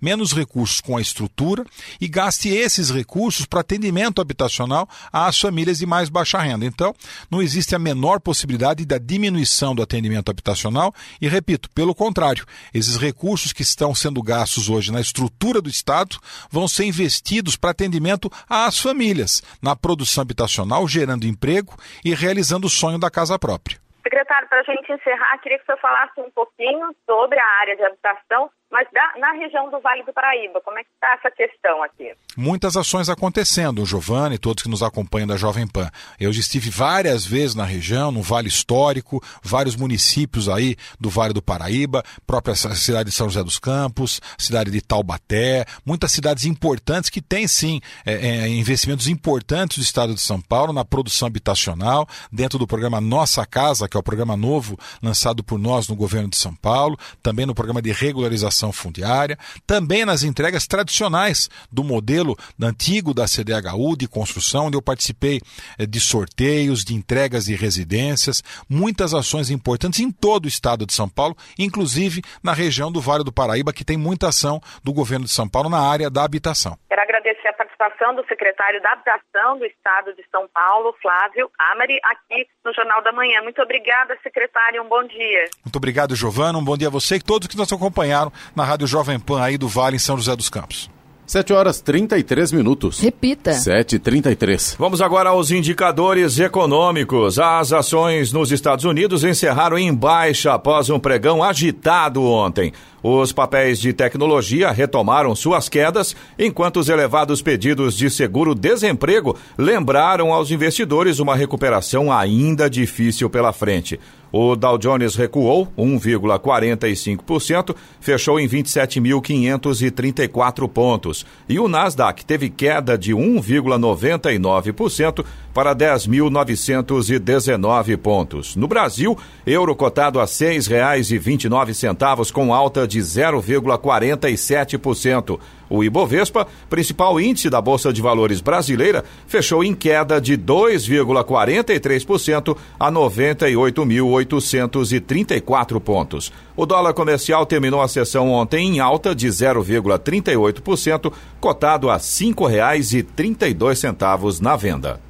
[0.00, 1.64] menos recursos com a estrutura
[2.00, 6.64] e gaste esses recursos para atendimento habitacional às famílias de mais baixa renda.
[6.64, 6.94] Então,
[7.28, 12.96] não existe a menor possibilidade da diminuição do atendimento habitacional e, repito, pelo contrário, esses
[12.96, 16.16] recursos que estão sendo gastos hoje na estrutura do Estado
[16.48, 22.70] vão ser investidos para atendimento às famílias, na produção habitacional, gerando emprego e realizando o
[22.70, 23.76] sonho da casa própria.
[24.04, 27.82] Secretário, para a gente encerrar, queria que senhor falasse um pouquinho sobre a área de
[27.82, 31.80] habitação mas da, na região do Vale do Paraíba, como é que está essa questão
[31.84, 32.12] aqui?
[32.36, 35.88] Muitas ações acontecendo, Giovanni, todos que nos acompanham da Jovem Pan.
[36.18, 41.40] Eu estive várias vezes na região, no Vale Histórico, vários municípios aí do Vale do
[41.40, 47.22] Paraíba, própria cidade de São José dos Campos, cidade de Taubaté, muitas cidades importantes que
[47.22, 52.58] têm sim é, é, investimentos importantes do estado de São Paulo na produção habitacional, dentro
[52.58, 56.36] do programa Nossa Casa, que é o programa novo lançado por nós no governo de
[56.36, 63.14] São Paulo, também no programa de regularização fundiária, também nas entregas tradicionais do modelo antigo
[63.14, 65.40] da CDHU de construção, onde eu participei
[65.78, 70.92] eh, de sorteios, de entregas de residências, muitas ações importantes em todo o estado de
[70.92, 75.24] São Paulo, inclusive na região do Vale do Paraíba, que tem muita ação do governo
[75.24, 76.78] de São Paulo na área da habitação.
[76.88, 81.98] Quero agradecer a participação do secretário da Habitação do Estado de São Paulo, Flávio Amari,
[82.04, 83.42] aqui no Jornal da Manhã.
[83.42, 85.48] Muito obrigada, secretário, um bom dia.
[85.64, 88.86] Muito obrigado, Giovana, um bom dia a você e todos que nos acompanharam na Rádio
[88.86, 90.90] Jovem Pan aí do Vale, em São José dos Campos.
[91.26, 93.00] 7 horas 33 minutos.
[93.00, 93.52] Repita.
[93.52, 94.76] 7h33.
[94.78, 97.38] Vamos agora aos indicadores econômicos.
[97.38, 102.72] As ações nos Estados Unidos encerraram em baixa após um pregão agitado ontem.
[103.02, 110.50] Os papéis de tecnologia retomaram suas quedas, enquanto os elevados pedidos de seguro-desemprego lembraram aos
[110.50, 113.98] investidores uma recuperação ainda difícil pela frente.
[114.36, 121.24] O Dow Jones recuou 1,45%, fechou em 27.534 pontos.
[121.48, 128.56] E o Nasdaq teve queda de 1,99% para 10.919 pontos.
[128.56, 129.16] No Brasil,
[129.46, 135.38] euro cotado a R$ 6,29 com alta de 0,47%.
[135.74, 142.92] O Ibovespa, principal índice da Bolsa de Valores brasileira, fechou em queda de 2,43% a
[142.92, 146.32] 98.834 pontos.
[146.56, 154.40] O dólar comercial terminou a sessão ontem em alta de 0,38%, cotado a R$ 5,32
[154.40, 155.00] na venda.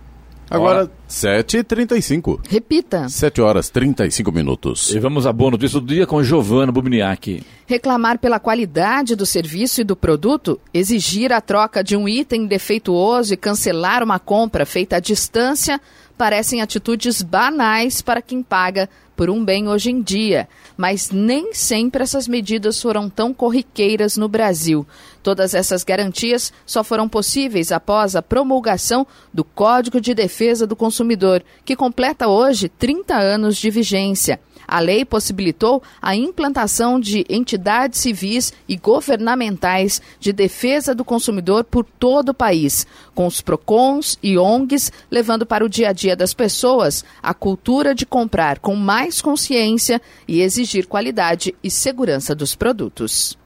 [0.57, 2.41] Agora, 7h35.
[2.49, 3.09] Repita.
[3.09, 4.91] 7 horas 35 minutos.
[4.91, 7.43] E vamos a boa notícia do dia com Giovana Bubniak.
[7.67, 13.33] Reclamar pela qualidade do serviço e do produto, exigir a troca de um item defeituoso
[13.33, 15.81] e cancelar uma compra feita à distância
[16.17, 22.03] parecem atitudes banais para quem paga por um bem hoje em dia, mas nem sempre
[22.03, 24.87] essas medidas foram tão corriqueiras no Brasil.
[25.23, 31.45] Todas essas garantias só foram possíveis após a promulgação do Código de Defesa do Consumidor,
[31.65, 34.41] que completa hoje 30 anos de vigência.
[34.67, 41.85] A lei possibilitou a implantação de entidades civis e governamentais de defesa do consumidor por
[41.85, 46.35] todo o país, com os PROCONs e ONGs levando para o dia a dia das
[46.35, 53.44] pessoas a cultura de comprar com mais consciência e exigir qualidade e segurança dos produtos.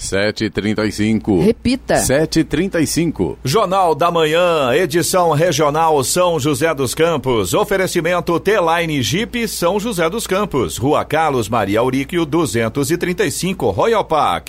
[0.00, 1.44] 7h35.
[1.44, 1.96] Repita.
[1.96, 3.36] 7h35.
[3.44, 7.52] Jornal da Manhã, edição regional São José dos Campos.
[7.52, 10.78] Oferecimento T-Line Jeep São José dos Campos.
[10.78, 14.48] Rua Carlos Maria Auríquio, 235, Royal Park.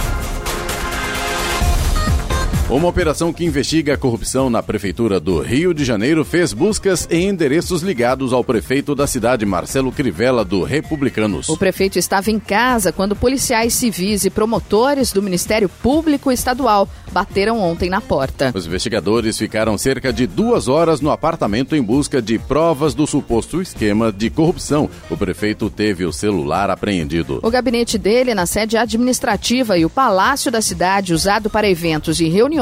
[2.71, 7.27] Uma operação que investiga a corrupção na Prefeitura do Rio de Janeiro fez buscas em
[7.27, 11.49] endereços ligados ao prefeito da cidade, Marcelo Crivella, do Republicanos.
[11.49, 17.59] O prefeito estava em casa quando policiais civis e promotores do Ministério Público Estadual bateram
[17.59, 18.53] ontem na porta.
[18.55, 23.61] Os investigadores ficaram cerca de duas horas no apartamento em busca de provas do suposto
[23.61, 24.89] esquema de corrupção.
[25.09, 27.41] O prefeito teve o celular apreendido.
[27.43, 32.29] O gabinete dele na sede administrativa e o palácio da cidade, usado para eventos e
[32.29, 32.60] reuniões,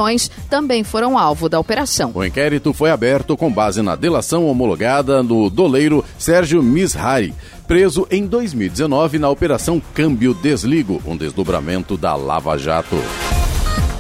[0.50, 2.12] também foram alvo da operação.
[2.14, 7.34] O inquérito foi aberto com base na delação homologada no doleiro Sérgio Mishari,
[7.68, 12.98] preso em 2019 na Operação Câmbio Desligo, um desdobramento da Lava Jato.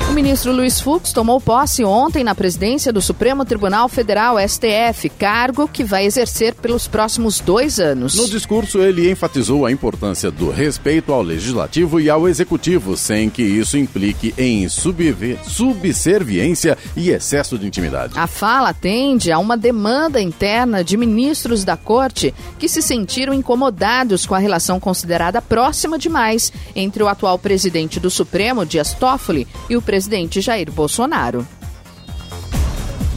[0.10, 5.68] O ministro Luiz Fux tomou posse ontem na presidência do Supremo Tribunal Federal, STF, cargo
[5.68, 8.16] que vai exercer pelos próximos dois anos.
[8.16, 13.44] No discurso, ele enfatizou a importância do respeito ao legislativo e ao executivo, sem que
[13.44, 18.18] isso implique em subserviência e excesso de intimidade.
[18.18, 24.26] A fala atende a uma demanda interna de ministros da corte que se sentiram incomodados
[24.26, 29.78] com a relação considerada próxima demais entre o atual presidente do Supremo, Dias Toffoli, e
[29.78, 30.00] o presidente
[30.42, 31.59] Jair Bolsonaro.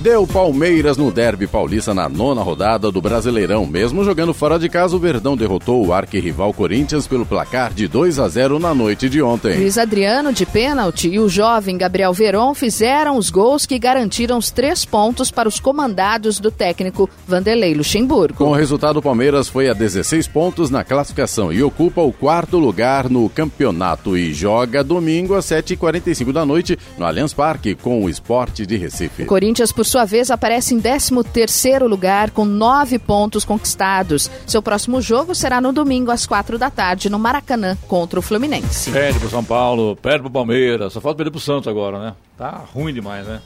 [0.03, 3.65] Deu Palmeiras no derby paulista na nona rodada do Brasileirão.
[3.65, 8.19] Mesmo jogando fora de casa, o Verdão derrotou o arquirrival Corinthians pelo placar de 2
[8.19, 9.57] a 0 na noite de ontem.
[9.57, 14.51] Luiz Adriano, de pênalti, e o jovem Gabriel Veron fizeram os gols que garantiram os
[14.51, 18.39] três pontos para os comandados do técnico Vanderlei Luxemburgo.
[18.39, 22.59] Com o resultado, o Palmeiras foi a 16 pontos na classificação e ocupa o quarto
[22.59, 28.11] lugar no campeonato e joga domingo às 7h45 da noite no Allianz Parque com o
[28.11, 29.23] Esporte de Recife.
[29.23, 34.31] O Corinthians, por sua vez, aparece em 13º lugar com nove pontos conquistados.
[34.47, 38.91] Seu próximo jogo será no domingo às quatro da tarde no Maracanã contra o Fluminense.
[38.91, 42.15] Perde pro São Paulo, perde pro Palmeiras, só falta perder pro Santos agora, né?
[42.39, 43.43] Tá ruim demais, né?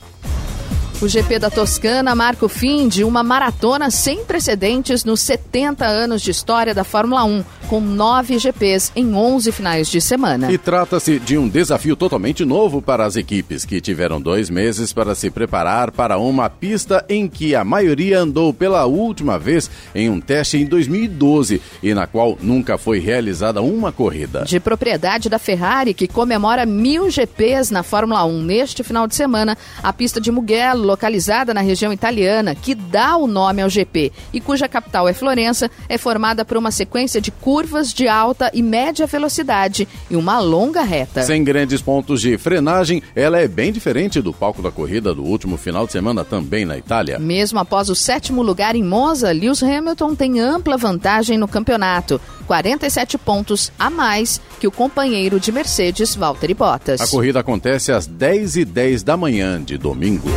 [0.98, 6.22] O GP da Toscana marca o fim de uma maratona sem precedentes nos 70 anos
[6.22, 10.50] de história da Fórmula 1, com nove GPs em 11 finais de semana.
[10.50, 15.14] E trata-se de um desafio totalmente novo para as equipes, que tiveram dois meses para
[15.14, 20.18] se preparar para uma pista em que a maioria andou pela última vez em um
[20.18, 24.44] teste em 2012 e na qual nunca foi realizada uma corrida.
[24.46, 29.58] De propriedade da Ferrari, que comemora mil GPs na Fórmula 1 neste final de semana,
[29.82, 34.40] a pista de Mugello, localizada na região italiana, que dá o nome ao GP e
[34.40, 39.06] cuja capital é Florença, é formada por uma sequência de curvas de alta e média
[39.06, 41.22] velocidade e uma longa reta.
[41.22, 45.56] Sem grandes pontos de frenagem, ela é bem diferente do palco da corrida do último
[45.56, 47.18] final de semana também na Itália.
[47.18, 53.18] Mesmo após o sétimo lugar em Monza, Lewis Hamilton tem ampla vantagem no campeonato, 47
[53.18, 57.00] pontos a mais que o companheiro de Mercedes, Valtteri Bottas.
[57.00, 60.28] A corrida acontece às 10h10 da manhã de domingo.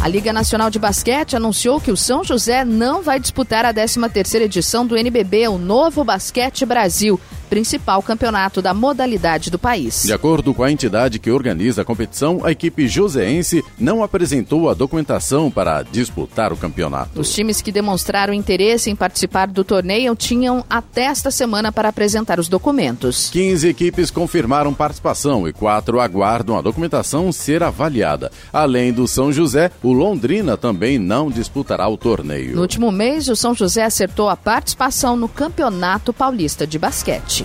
[0.00, 4.40] A Liga Nacional de Basquete anunciou que o São José não vai disputar a 13ª
[4.40, 10.04] edição do NBB, o Novo Basquete Brasil, principal campeonato da modalidade do país.
[10.04, 14.74] De acordo com a entidade que organiza a competição, a equipe joseense não apresentou a
[14.74, 17.20] documentação para disputar o campeonato.
[17.20, 22.38] Os times que demonstraram interesse em participar do torneio tinham até esta semana para apresentar
[22.38, 23.28] os documentos.
[23.30, 28.30] 15 equipes confirmaram participação e quatro aguardam a documentação ser avaliada.
[28.52, 32.54] Além do São José, o Londrina também não disputará o torneio.
[32.54, 37.39] No último mês, o São José acertou a participação no Campeonato Paulista de Basquete.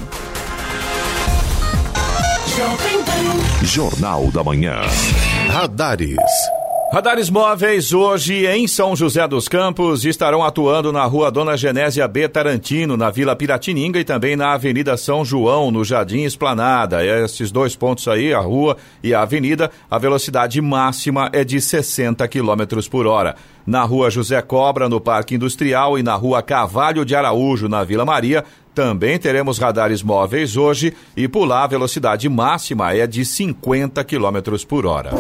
[3.64, 4.82] Jornal da Manhã.
[5.50, 6.16] Radares.
[6.94, 12.30] Radares móveis hoje em São José dos Campos estarão atuando na rua Dona Genésia B.
[12.30, 17.04] Tarantino, na Vila Piratininga e também na Avenida São João, no Jardim Esplanada.
[17.04, 22.26] Esses dois pontos aí, a rua e a avenida, a velocidade máxima é de 60
[22.28, 23.36] km por hora.
[23.66, 28.06] Na rua José Cobra, no Parque Industrial e na rua Cavalho de Araújo, na Vila
[28.06, 28.46] Maria,
[28.76, 34.66] também teremos radares móveis hoje e por lá a velocidade máxima é de 50 km
[34.68, 35.12] por hora.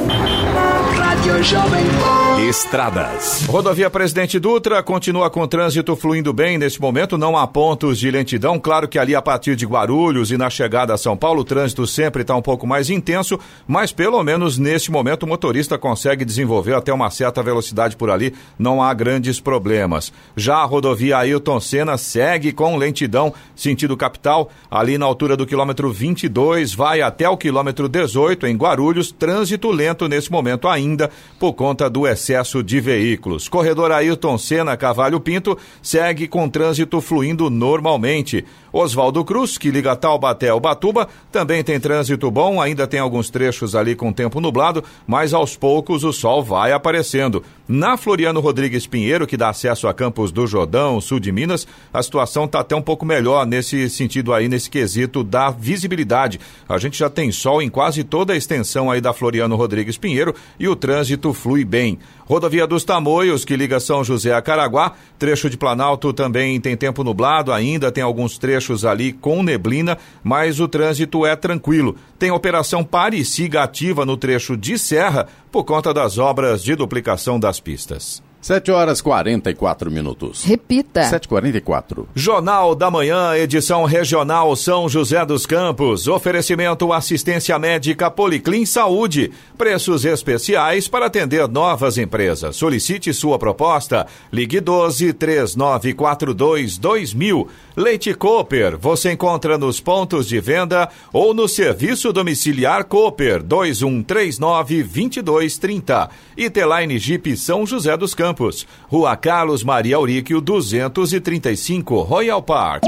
[2.47, 3.45] Estradas.
[3.47, 8.59] Rodovia Presidente Dutra continua com trânsito fluindo bem neste momento, não há pontos de lentidão.
[8.59, 11.87] Claro que ali a partir de Guarulhos e na chegada a São Paulo o trânsito
[11.87, 16.75] sempre está um pouco mais intenso, mas pelo menos neste momento o motorista consegue desenvolver
[16.75, 20.13] até uma certa velocidade por ali, não há grandes problemas.
[20.35, 25.91] Já a rodovia Ailton Senna segue com lentidão sentido capital, ali na altura do quilômetro
[25.91, 31.09] 22, vai até o quilômetro 18 em Guarulhos, trânsito lento nesse momento ainda
[31.39, 33.47] por conta do excesso de veículos.
[33.47, 38.45] Corredor Ailton Senna Cavalho Pinto segue com trânsito fluindo normalmente.
[38.77, 43.73] Oswaldo Cruz, que liga Taubaté ao Batuba, também tem trânsito bom, ainda tem alguns trechos
[43.73, 47.41] ali com tempo nublado, mas aos poucos o sol vai aparecendo.
[47.65, 52.03] Na Floriano Rodrigues Pinheiro, que dá acesso a Campos do Jordão, sul de Minas, a
[52.03, 56.37] situação está até um pouco melhor nesse sentido aí, nesse quesito da visibilidade.
[56.67, 60.35] A gente já tem sol em quase toda a extensão aí da Floriano Rodrigues Pinheiro
[60.59, 61.97] e o trânsito flui bem.
[62.27, 67.03] Rodovia dos Tamoios, que liga São José a Caraguá, trecho de Planalto também tem tempo
[67.03, 71.95] nublado, ainda tem alguns trechos ali com neblina, mas o trânsito é tranquilo.
[72.17, 76.75] Tem operação Pare e Siga ativa no trecho de Serra por conta das obras de
[76.75, 78.23] duplicação das pistas.
[78.45, 80.43] 7 horas 44 minutos.
[80.43, 81.01] Repita.
[81.01, 82.05] 7h44.
[82.13, 86.07] Jornal da Manhã, edição regional São José dos Campos.
[86.07, 89.31] Oferecimento assistência médica Policlin Saúde.
[89.57, 92.55] Preços especiais para atender novas empresas.
[92.55, 94.05] Solicite sua proposta.
[94.31, 97.47] Ligue 12 3942 2000.
[97.77, 98.77] Leite Cooper.
[98.77, 106.09] Você encontra nos pontos de venda ou no serviço domiciliar Cooper 2139 2230.
[106.35, 108.15] E Teline Jeep São José dos.
[108.15, 112.83] Campos, Rua Carlos Maria Auríquio, 235, Royal Park.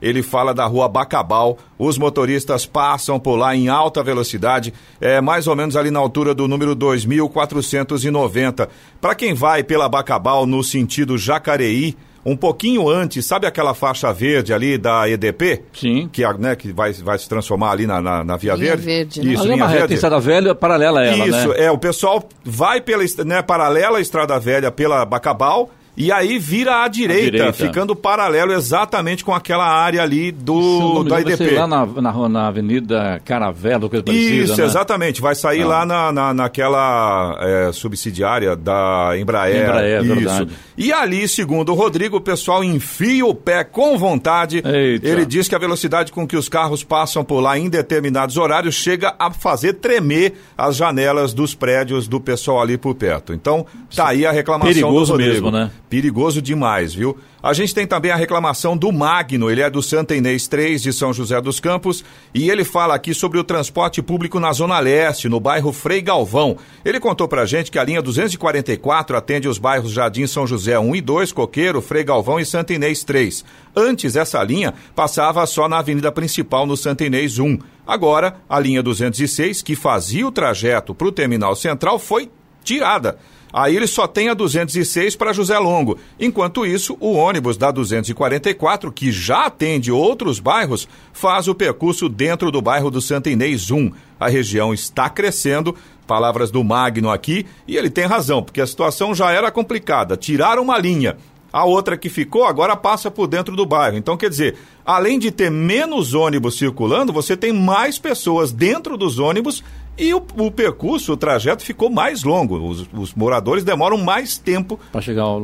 [0.01, 5.47] ele fala da rua Bacabal, os motoristas passam por lá em alta velocidade, é mais
[5.47, 8.69] ou menos ali na altura do número 2490.
[9.01, 14.53] Para quem vai pela Bacabal no sentido Jacareí, um pouquinho antes, sabe aquela faixa verde
[14.53, 15.63] ali da EDP?
[15.73, 16.09] Sim.
[16.13, 18.85] Que, né, que vai, vai se transformar ali na, na, na Via Linha Verde?
[18.85, 19.33] verde, né?
[19.33, 19.87] Isso, é linha verde.
[19.87, 21.67] tem Estrada Velha paralela a ela, Isso, né?
[21.67, 26.83] é, o pessoal vai pela né, paralela à Estrada Velha pela Bacabal e aí vira
[26.85, 27.53] à direita, direita.
[27.53, 31.37] ficando paralelo exatamente com aquela área ali do da engano, vai IDP.
[31.37, 34.65] ser lá na, na, na Avenida Caravela, coisa parecida, Isso, né?
[34.65, 35.21] exatamente.
[35.21, 35.67] Vai sair Ah.
[35.67, 39.63] lá na, na, naquela é, subsidiária da Embraer.
[39.65, 40.15] Embraer, Isso.
[40.15, 40.51] verdade.
[40.77, 44.63] E ali, segundo o Rodrigo, o pessoal enfia o pé com vontade.
[44.65, 45.07] Eita.
[45.09, 48.75] Ele diz que a velocidade com que os carros passam por lá em determinados horários
[48.75, 53.33] chega a fazer tremer as janelas dos prédios do pessoal ali por perto.
[53.33, 55.33] Então, tá aí a reclamação Perigoso do Rodrigo.
[55.33, 55.71] mesmo, né?
[55.89, 57.17] Perigoso demais, viu?
[57.41, 60.93] A gente tem também a reclamação do Magno, ele é do Santa Inês 3 de
[60.93, 65.29] São José dos Campos e ele fala aqui sobre o transporte público na Zona Leste,
[65.29, 66.57] no bairro Frei Galvão.
[66.85, 70.97] Ele contou pra gente que a linha 244 atende os bairros Jardim São José 1
[70.97, 73.45] e 2, Coqueiro, Frei Galvão e Santa Inês 3.
[73.77, 77.59] Antes, essa linha passava só na avenida principal no Santa Inês 1.
[77.87, 82.29] Agora, a linha 206, que fazia o trajeto para o terminal central, foi
[82.65, 83.17] tirada.
[83.57, 85.97] Aí ele só tem a 206 para José Longo.
[86.21, 92.51] Enquanto isso, o ônibus da 244, que já atende outros bairros, faz o percurso dentro
[92.51, 93.91] do bairro do Santa Inês 1.
[94.21, 95.75] A região está crescendo,
[96.07, 100.19] palavras do Magno aqui, e ele tem razão, porque a situação já era complicada.
[100.19, 101.17] Tiraram uma linha.
[101.51, 103.97] A outra que ficou agora passa por dentro do bairro.
[103.97, 109.19] Então, quer dizer, além de ter menos ônibus circulando, você tem mais pessoas dentro dos
[109.19, 109.65] ônibus
[109.99, 112.57] e o, o percurso, o trajeto ficou mais longo.
[112.69, 114.79] Os, os moradores demoram mais tempo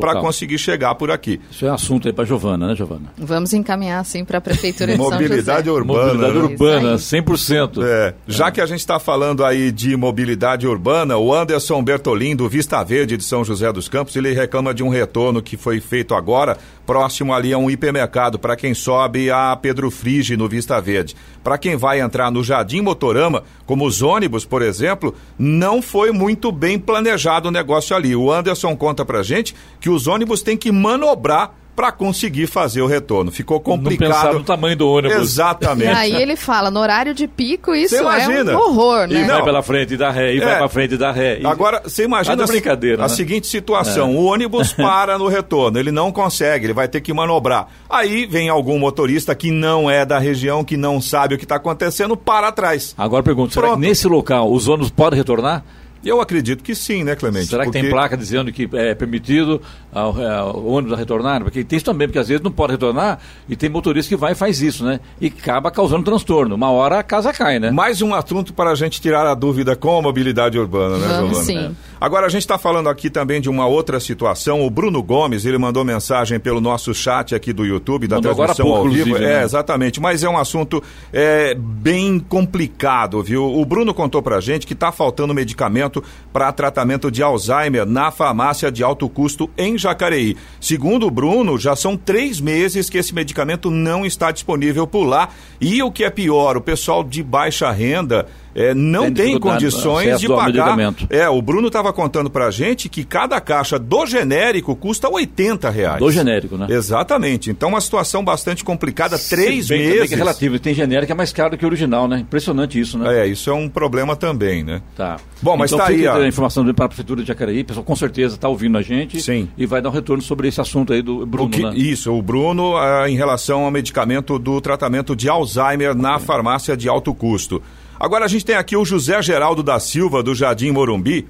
[0.01, 1.41] para conseguir chegar por aqui.
[1.51, 3.13] Isso é assunto aí para Giovana, né, Giovana?
[3.17, 5.71] Vamos encaminhar assim para a prefeitura de Mobilidade São José.
[5.71, 6.15] urbana.
[6.15, 6.45] Mobilidade né?
[6.45, 7.83] urbana, 100%.
[7.83, 8.15] É.
[8.27, 8.51] Já é.
[8.51, 13.17] que a gente está falando aí de mobilidade urbana, o Anderson Bertolin do Vista Verde
[13.17, 17.33] de São José dos Campos, ele reclama de um retorno que foi feito agora, próximo
[17.33, 21.16] ali a um hipermercado, para quem sobe a Pedro Frige no Vista Verde.
[21.43, 26.53] Para quem vai entrar no Jardim Motorama, como os ônibus, por exemplo, não foi muito
[26.53, 28.14] bem planejado o negócio ali.
[28.14, 32.87] O Anderson conta pra gente que os ônibus têm que manobrar para conseguir fazer o
[32.87, 33.31] retorno.
[33.31, 34.09] Ficou complicado.
[34.09, 35.16] Não pensar no tamanho do ônibus.
[35.16, 35.91] Exatamente.
[35.91, 39.23] E aí ele fala, no horário de pico, isso é um horror, né?
[39.23, 40.45] E vai pela frente e dá ré, e é.
[40.45, 41.41] vai para frente e dá ré.
[41.41, 41.47] E...
[41.47, 43.14] Agora, você imagina brincadeira, a, né?
[43.14, 44.14] seguinte situação, é.
[44.14, 47.68] o ônibus para no retorno, ele não consegue, ele vai ter que manobrar.
[47.89, 51.57] Aí vem algum motorista que não é da região, que não sabe o que está
[51.57, 52.95] acontecendo, para atrás.
[52.99, 55.64] Agora pergunto, será que nesse local os ônibus podem retornar?
[56.05, 57.47] Eu acredito que sim, né, Clemente?
[57.47, 57.81] Será que porque...
[57.81, 59.61] tem placa dizendo que é permitido
[59.93, 61.43] ao, ao ônibus a retornar?
[61.43, 64.33] Porque tem isso também, porque às vezes não pode retornar e tem motorista que vai
[64.33, 65.01] e faz isso, né?
[65.21, 66.55] E acaba causando transtorno.
[66.55, 67.71] Uma hora a casa cai, né?
[67.71, 71.39] Mais um assunto para a gente tirar a dúvida com a mobilidade urbana, né, Vamos,
[71.39, 71.59] Sim.
[71.59, 71.71] É.
[72.01, 74.67] Agora a gente está falando aqui também de uma outra situação.
[74.67, 78.67] O Bruno Gomes, ele mandou mensagem pelo nosso chat aqui do YouTube, da mandou transmissão
[78.67, 79.19] pouco, ao vivo.
[79.19, 79.41] Né?
[79.41, 80.01] É, exatamente.
[80.01, 80.83] Mas é um assunto
[81.13, 83.45] é, bem complicado, viu?
[83.45, 85.91] O Bruno contou pra gente que está faltando medicamento
[86.32, 90.36] para tratamento de Alzheimer na farmácia de alto custo em Jacareí.
[90.61, 95.28] Segundo o Bruno, já são três meses que esse medicamento não está disponível por lá.
[95.61, 100.21] E o que é pior, o pessoal de baixa renda é, não tem, tem condições
[100.21, 100.77] de pagar.
[101.09, 105.71] É, o Bruno estava contando para a gente que cada caixa do genérico custa 80
[105.71, 105.99] reais.
[105.99, 106.67] Do genérico, né?
[106.69, 107.51] Exatamente.
[107.51, 110.09] Então, uma situação bastante complicada, três bem, meses.
[110.09, 110.59] Que é relativo.
[110.59, 112.21] Tem genérico que é mais caro que o original, né?
[112.21, 113.23] Impressionante isso, né?
[113.23, 114.83] É, isso é um problema também, né?
[114.97, 115.17] Tá.
[115.41, 116.07] Bom, mas então, tá aí.
[116.07, 119.21] a informação para a Prefeitura de Jacareí, o pessoal com certeza está ouvindo a gente.
[119.21, 119.49] Sim.
[119.57, 121.73] E vai dar um retorno sobre esse assunto aí do Bruno, que, né?
[121.75, 126.89] Isso, o Bruno, ah, em relação ao medicamento do tratamento de Alzheimer na farmácia de
[126.89, 127.63] alto custo.
[127.99, 131.28] Agora a gente tem aqui o José Geraldo da Silva, do Jardim Morumbi.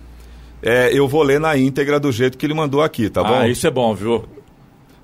[0.63, 3.35] É, eu vou ler na íntegra do jeito que ele mandou aqui, tá bom?
[3.35, 4.25] Ah, isso é bom, viu?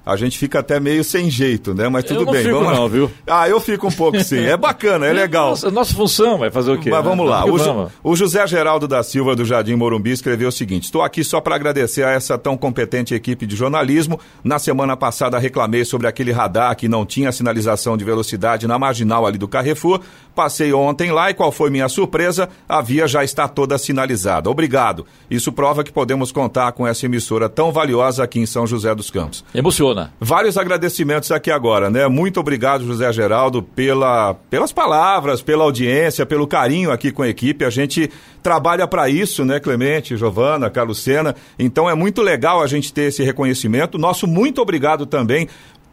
[0.09, 1.86] A gente fica até meio sem jeito, né?
[1.90, 2.42] Mas tudo eu não bem.
[2.42, 3.11] Fico vamos não, viu?
[3.26, 4.38] Ah, eu fico um pouco sim.
[4.38, 5.50] É bacana, é legal.
[5.50, 6.88] Nossa, nossa função vai fazer o quê?
[6.88, 7.11] Mas né?
[7.11, 7.44] vamos lá.
[7.44, 11.42] O, o, José Geraldo da Silva, do Jardim Morumbi, escreveu o seguinte: Estou aqui só
[11.42, 14.18] para agradecer a essa tão competente equipe de jornalismo.
[14.42, 19.26] Na semana passada reclamei sobre aquele radar que não tinha sinalização de velocidade na marginal
[19.26, 20.00] ali do Carrefour.
[20.34, 22.48] Passei ontem lá e qual foi minha surpresa?
[22.66, 24.48] A via já está toda sinalizada.
[24.48, 25.04] Obrigado.
[25.30, 29.11] Isso prova que podemos contar com essa emissora tão valiosa aqui em São José dos
[29.11, 29.44] Campos.
[29.54, 29.97] Emociona.
[30.20, 32.07] Vários agradecimentos aqui agora, né?
[32.09, 37.64] Muito obrigado, José Geraldo, pela, pelas palavras, pela audiência, pelo carinho aqui com a equipe.
[37.64, 38.11] A gente
[38.42, 41.34] trabalha para isso, né, Clemente, Giovana, Carlos Sena.
[41.59, 43.99] Então é muito legal a gente ter esse reconhecimento.
[43.99, 45.49] Nosso muito obrigado também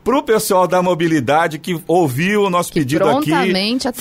[0.06, 3.32] para o pessoal da mobilidade que ouviu o nosso que pedido aqui,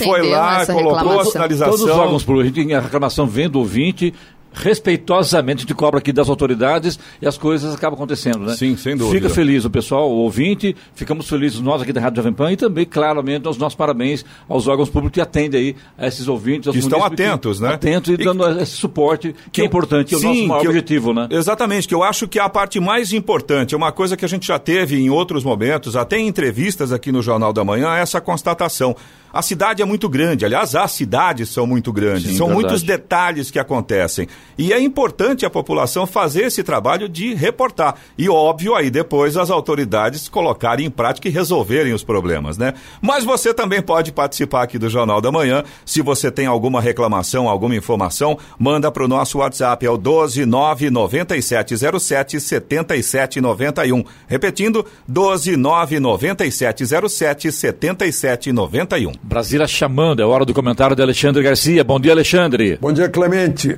[0.03, 1.19] foi lá, colocou reclamação.
[1.19, 1.71] a sinalização.
[1.71, 4.13] Todos os órgãos públicos, a gente tem a reclamação vendo do ouvinte,
[4.55, 8.55] respeitosamente a gente cobra aqui das autoridades e as coisas acabam acontecendo, né?
[8.55, 9.15] Sim, sem dúvida.
[9.15, 12.57] Fica feliz o pessoal, o ouvinte, ficamos felizes nós aqui da Rádio Jovem Pan e
[12.57, 16.71] também, claramente, os nossos parabéns aos órgãos públicos que atendem aí a esses ouvintes.
[16.71, 17.73] Que estão atentos, que, né?
[17.73, 21.13] Atentos e, e dando esse suporte que, que é importante, é o nosso maior objetivo,
[21.13, 21.27] né?
[21.29, 24.29] Exatamente, que eu acho que é a parte mais importante, é uma coisa que a
[24.29, 28.21] gente já teve em outros momentos, até em entrevistas aqui no Jornal da Manhã, essa
[28.21, 28.95] constatação.
[29.35, 32.67] A cidade é muito grande, aliás, as cidades são muito grandes, Sim, são verdade.
[32.67, 34.29] muitos detalhes que acontecem.
[34.57, 37.95] E é importante a população fazer esse trabalho de reportar.
[38.17, 42.75] E óbvio, aí depois as autoridades colocarem em prática e resolverem os problemas, né?
[43.01, 45.65] Mas você também pode participar aqui do Jornal da Manhã.
[45.85, 52.39] Se você tem alguma reclamação, alguma informação, manda para o nosso WhatsApp, é o 1299707
[52.39, 54.01] 7791.
[54.29, 59.24] Repetindo, 1299707 7791.
[59.25, 61.83] Brasília chamando, é hora do comentário de Alexandre Garcia.
[61.83, 62.77] Bom dia, Alexandre.
[62.79, 63.77] Bom dia, Clemente.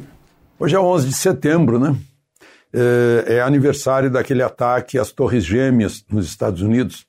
[0.59, 1.95] Hoje é 11 de setembro, né?
[2.73, 7.05] É, é aniversário daquele ataque às Torres Gêmeas nos Estados Unidos.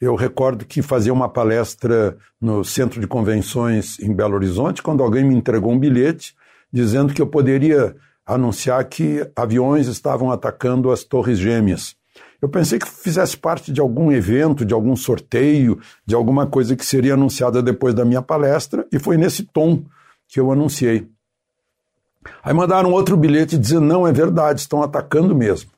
[0.00, 5.24] Eu recordo que fazia uma palestra no Centro de Convenções em Belo Horizonte, quando alguém
[5.24, 6.34] me entregou um bilhete
[6.72, 11.96] dizendo que eu poderia anunciar que aviões estavam atacando as Torres Gêmeas.
[12.42, 16.84] Eu pensei que fizesse parte de algum evento, de algum sorteio, de alguma coisa que
[16.84, 19.84] seria anunciada depois da minha palestra, e foi nesse tom
[20.26, 21.08] que eu anunciei.
[22.42, 25.70] Aí mandaram outro bilhete dizendo: não, é verdade, estão atacando mesmo.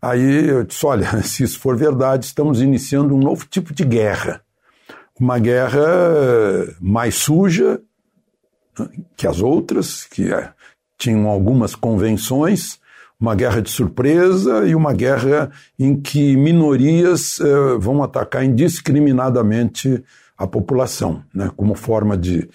[0.00, 4.42] Aí eu disse: olha, se isso for verdade, estamos iniciando um novo tipo de guerra.
[5.18, 5.80] Uma guerra
[6.78, 7.80] mais suja
[9.16, 10.52] que as outras, que é,
[10.98, 12.78] tinham algumas convenções,
[13.18, 20.02] uma guerra de surpresa e uma guerra em que minorias uh, vão atacar indiscriminadamente
[20.36, 22.48] a população, né, como forma de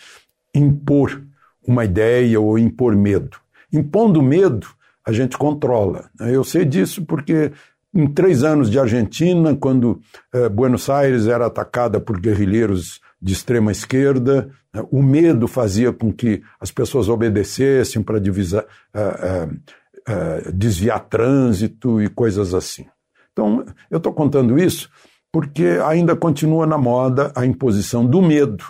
[0.53, 1.21] impor
[1.67, 3.37] uma ideia ou impor medo.
[3.71, 4.67] Impondo medo,
[5.05, 6.09] a gente controla.
[6.19, 6.35] Né?
[6.35, 7.51] Eu sei disso porque
[7.93, 9.99] em três anos de Argentina, quando
[10.33, 16.11] uh, Buenos Aires era atacada por guerrilheiros de extrema esquerda, né, o medo fazia com
[16.11, 18.63] que as pessoas obedecessem para divisar.
[18.93, 19.59] Uh, uh,
[20.07, 22.85] uh, desviar trânsito e coisas assim.
[23.31, 24.89] Então, eu estou contando isso
[25.31, 28.65] porque ainda continua na moda a imposição do medo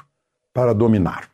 [0.53, 1.29] para dominar.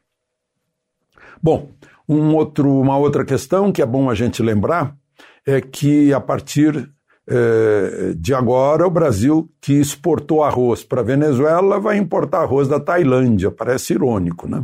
[1.41, 1.69] Bom,
[2.07, 4.95] um outro, uma outra questão que é bom a gente lembrar
[5.45, 6.89] é que a partir
[7.29, 12.79] eh, de agora o Brasil que exportou arroz para a Venezuela vai importar arroz da
[12.79, 13.51] Tailândia.
[13.51, 14.63] Parece irônico, né?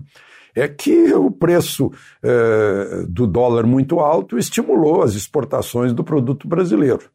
[0.55, 1.91] É que o preço
[2.21, 7.09] é, do dólar muito alto estimulou as exportações do produto brasileiro.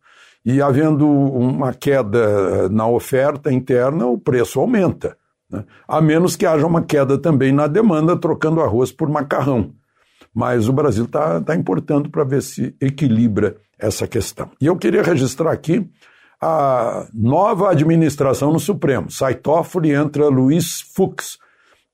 [0.44, 5.16] E havendo uma queda na oferta interna, o preço aumenta.
[5.50, 5.64] Né?
[5.86, 9.72] A menos que haja uma queda também na demanda, trocando arroz por macarrão.
[10.34, 14.50] Mas o Brasil está tá importando para ver se equilibra essa questão.
[14.60, 15.88] E eu queria registrar aqui
[16.40, 19.10] a nova administração no Supremo.
[19.10, 21.38] Sai Toffoli, entra Luiz Fux,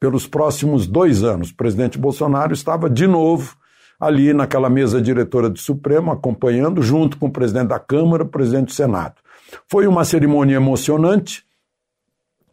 [0.04, 1.48] pelos próximos dois anos.
[1.48, 3.56] O presidente Bolsonaro estava de novo
[3.98, 8.66] ali naquela mesa diretora do Supremo, acompanhando, junto com o presidente da Câmara, o presidente
[8.66, 9.14] do Senado.
[9.66, 11.42] Foi uma cerimônia emocionante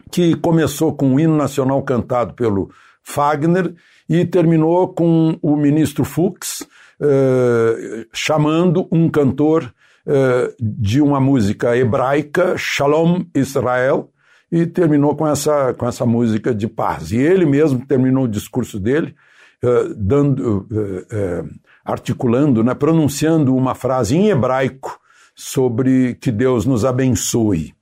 [0.09, 2.71] que começou com o hino nacional cantado pelo
[3.03, 3.73] Fagner
[4.07, 6.65] e terminou com o ministro Fux
[7.01, 9.73] eh, chamando um cantor
[10.07, 14.09] eh, de uma música hebraica, Shalom Israel,
[14.51, 17.11] e terminou com essa, com essa música de paz.
[17.11, 19.15] E ele mesmo terminou o discurso dele
[19.63, 21.49] uh, dando, uh, uh,
[21.85, 24.99] articulando, né, pronunciando uma frase em hebraico
[25.33, 27.73] sobre que Deus nos abençoe.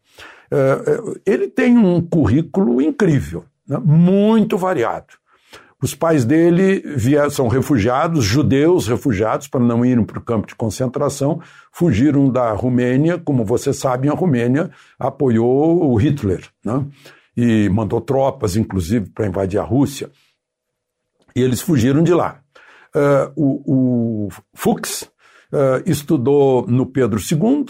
[1.25, 5.19] ele tem um currículo incrível, né, muito variado.
[5.81, 10.55] Os pais dele vieram, são refugiados, judeus refugiados, para não irem para o campo de
[10.55, 13.17] concentração, fugiram da Romênia.
[13.17, 14.69] Como você sabe, a Romênia
[14.99, 16.85] apoiou o Hitler né?
[17.35, 20.11] e mandou tropas, inclusive, para invadir a Rússia.
[21.33, 22.41] E eles fugiram de lá.
[22.93, 25.03] Uh, o, o, Fuchs
[25.53, 27.65] uh, estudou no Pedro II,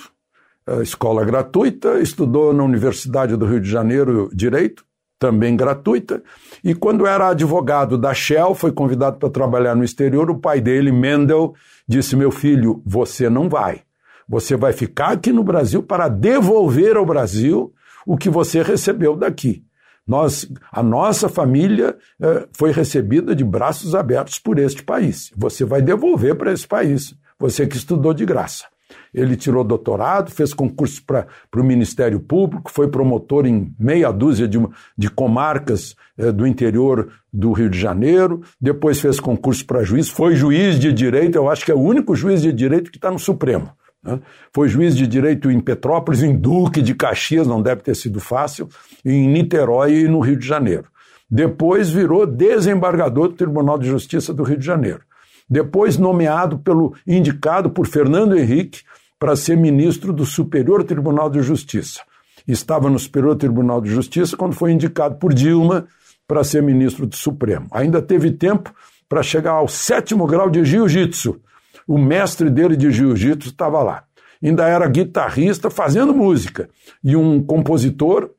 [0.67, 4.83] uh, escola gratuita, estudou na Universidade do Rio de Janeiro Direito,
[5.19, 6.23] também gratuita.
[6.63, 10.91] E quando era advogado da Shell, foi convidado para trabalhar no exterior, o pai dele,
[10.91, 11.53] Mendel,
[11.87, 13.81] disse: Meu filho, você não vai.
[14.27, 17.73] Você vai ficar aqui no Brasil para devolver ao Brasil
[18.05, 19.63] o que você recebeu daqui.
[20.07, 25.31] Nós, a nossa família eh, foi recebida de braços abertos por este país.
[25.35, 28.65] Você vai devolver para esse país, você que estudou de graça.
[29.13, 34.59] Ele tirou doutorado, fez concurso para o Ministério Público, foi promotor em meia dúzia de,
[34.97, 40.35] de comarcas eh, do interior do Rio de Janeiro, depois fez concurso para juiz, foi
[40.35, 43.19] juiz de direito, eu acho que é o único juiz de direito que está no
[43.19, 43.71] Supremo.
[44.03, 44.19] Né?
[44.53, 48.67] Foi juiz de direito em Petrópolis, em Duque de Caxias, não deve ter sido fácil,
[49.03, 50.85] em Niterói e no Rio de Janeiro.
[51.29, 55.01] Depois virou desembargador do Tribunal de Justiça do Rio de Janeiro
[55.49, 58.81] depois nomeado pelo indicado por Fernando Henrique
[59.17, 62.01] para ser ministro do Superior Tribunal de Justiça.
[62.47, 65.87] Estava no Superior Tribunal de Justiça quando foi indicado por Dilma
[66.27, 67.67] para ser ministro do Supremo.
[67.71, 68.73] Ainda teve tempo
[69.09, 71.41] para chegar ao sétimo grau de jiu-jitsu,
[71.87, 74.03] o mestre dele de jiu-jitsu estava lá.
[74.41, 76.69] Ainda era guitarrista fazendo música.
[77.03, 78.29] E um compositor,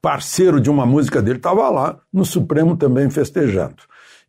[0.00, 3.76] parceiro de uma música dele, estava lá no Supremo também festejando.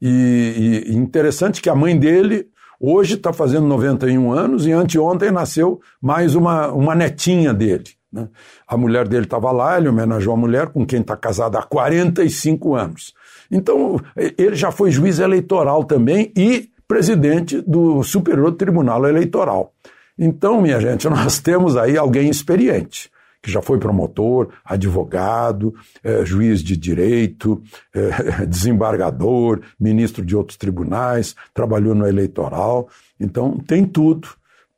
[0.02, 2.48] E, e interessante que a mãe dele
[2.80, 8.00] hoje está fazendo 91 anos e anteontem nasceu mais uma, uma netinha dele.
[8.12, 8.28] Né?
[8.68, 12.76] A mulher dele estava lá, ele homenageou a mulher com quem está casado há 45
[12.76, 13.14] anos.
[13.52, 14.00] Então,
[14.38, 19.74] ele já foi juiz eleitoral também e presidente do Superior Tribunal Eleitoral.
[20.18, 23.12] Então, minha gente, nós temos aí alguém experiente,
[23.42, 25.74] que já foi promotor, advogado,
[26.04, 27.62] é, juiz de direito,
[27.94, 32.90] é, desembargador, ministro de outros tribunais, trabalhou no eleitoral.
[33.20, 34.28] Então, tem tudo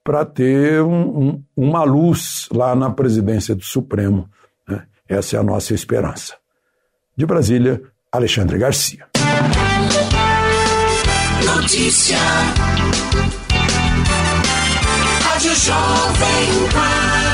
[0.04, 4.30] para ter um, um, uma luz lá na presidência do Supremo.
[4.68, 4.84] Né?
[5.08, 6.36] Essa é a nossa esperança.
[7.16, 7.82] De Brasília,
[8.12, 9.08] Alexandre Garcia.
[11.46, 12.18] Notícia.
[15.24, 17.31] Rádio Jovem Pan.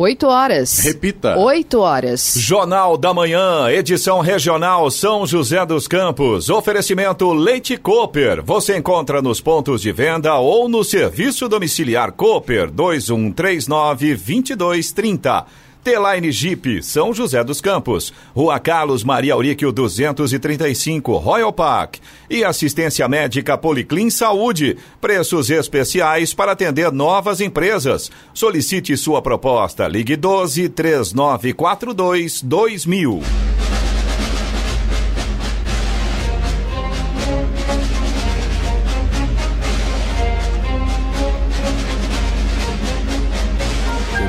[0.00, 0.78] Oito horas.
[0.78, 1.36] Repita.
[1.36, 2.32] Oito horas.
[2.38, 6.48] Jornal da Manhã, edição regional São José dos Campos.
[6.48, 8.42] Oferecimento Leite Cooper.
[8.42, 15.44] Você encontra nos pontos de venda ou no serviço domiciliar Cooper 2139 2230.
[15.82, 21.96] T-Line Jeep, São José dos Campos, Rua Carlos Maria Auríquio 235, Royal Park.
[22.28, 28.10] E assistência médica Policlin Saúde, preços especiais para atender novas empresas.
[28.34, 33.22] Solicite sua proposta, ligue 12 3942 2000.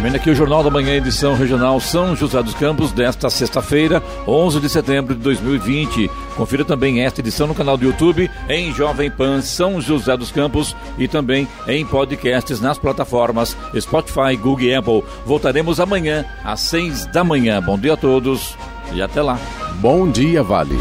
[0.01, 4.59] Termina aqui o Jornal da Manhã, edição regional São José dos Campos, desta sexta-feira, 11
[4.59, 6.09] de setembro de 2020.
[6.35, 10.75] Confira também esta edição no canal do YouTube, em Jovem Pan São José dos Campos
[10.97, 15.03] e também em podcasts nas plataformas Spotify, Google e Apple.
[15.23, 17.61] Voltaremos amanhã, às seis da manhã.
[17.61, 18.57] Bom dia a todos
[18.93, 19.39] e até lá.
[19.75, 20.79] Bom dia, Vale.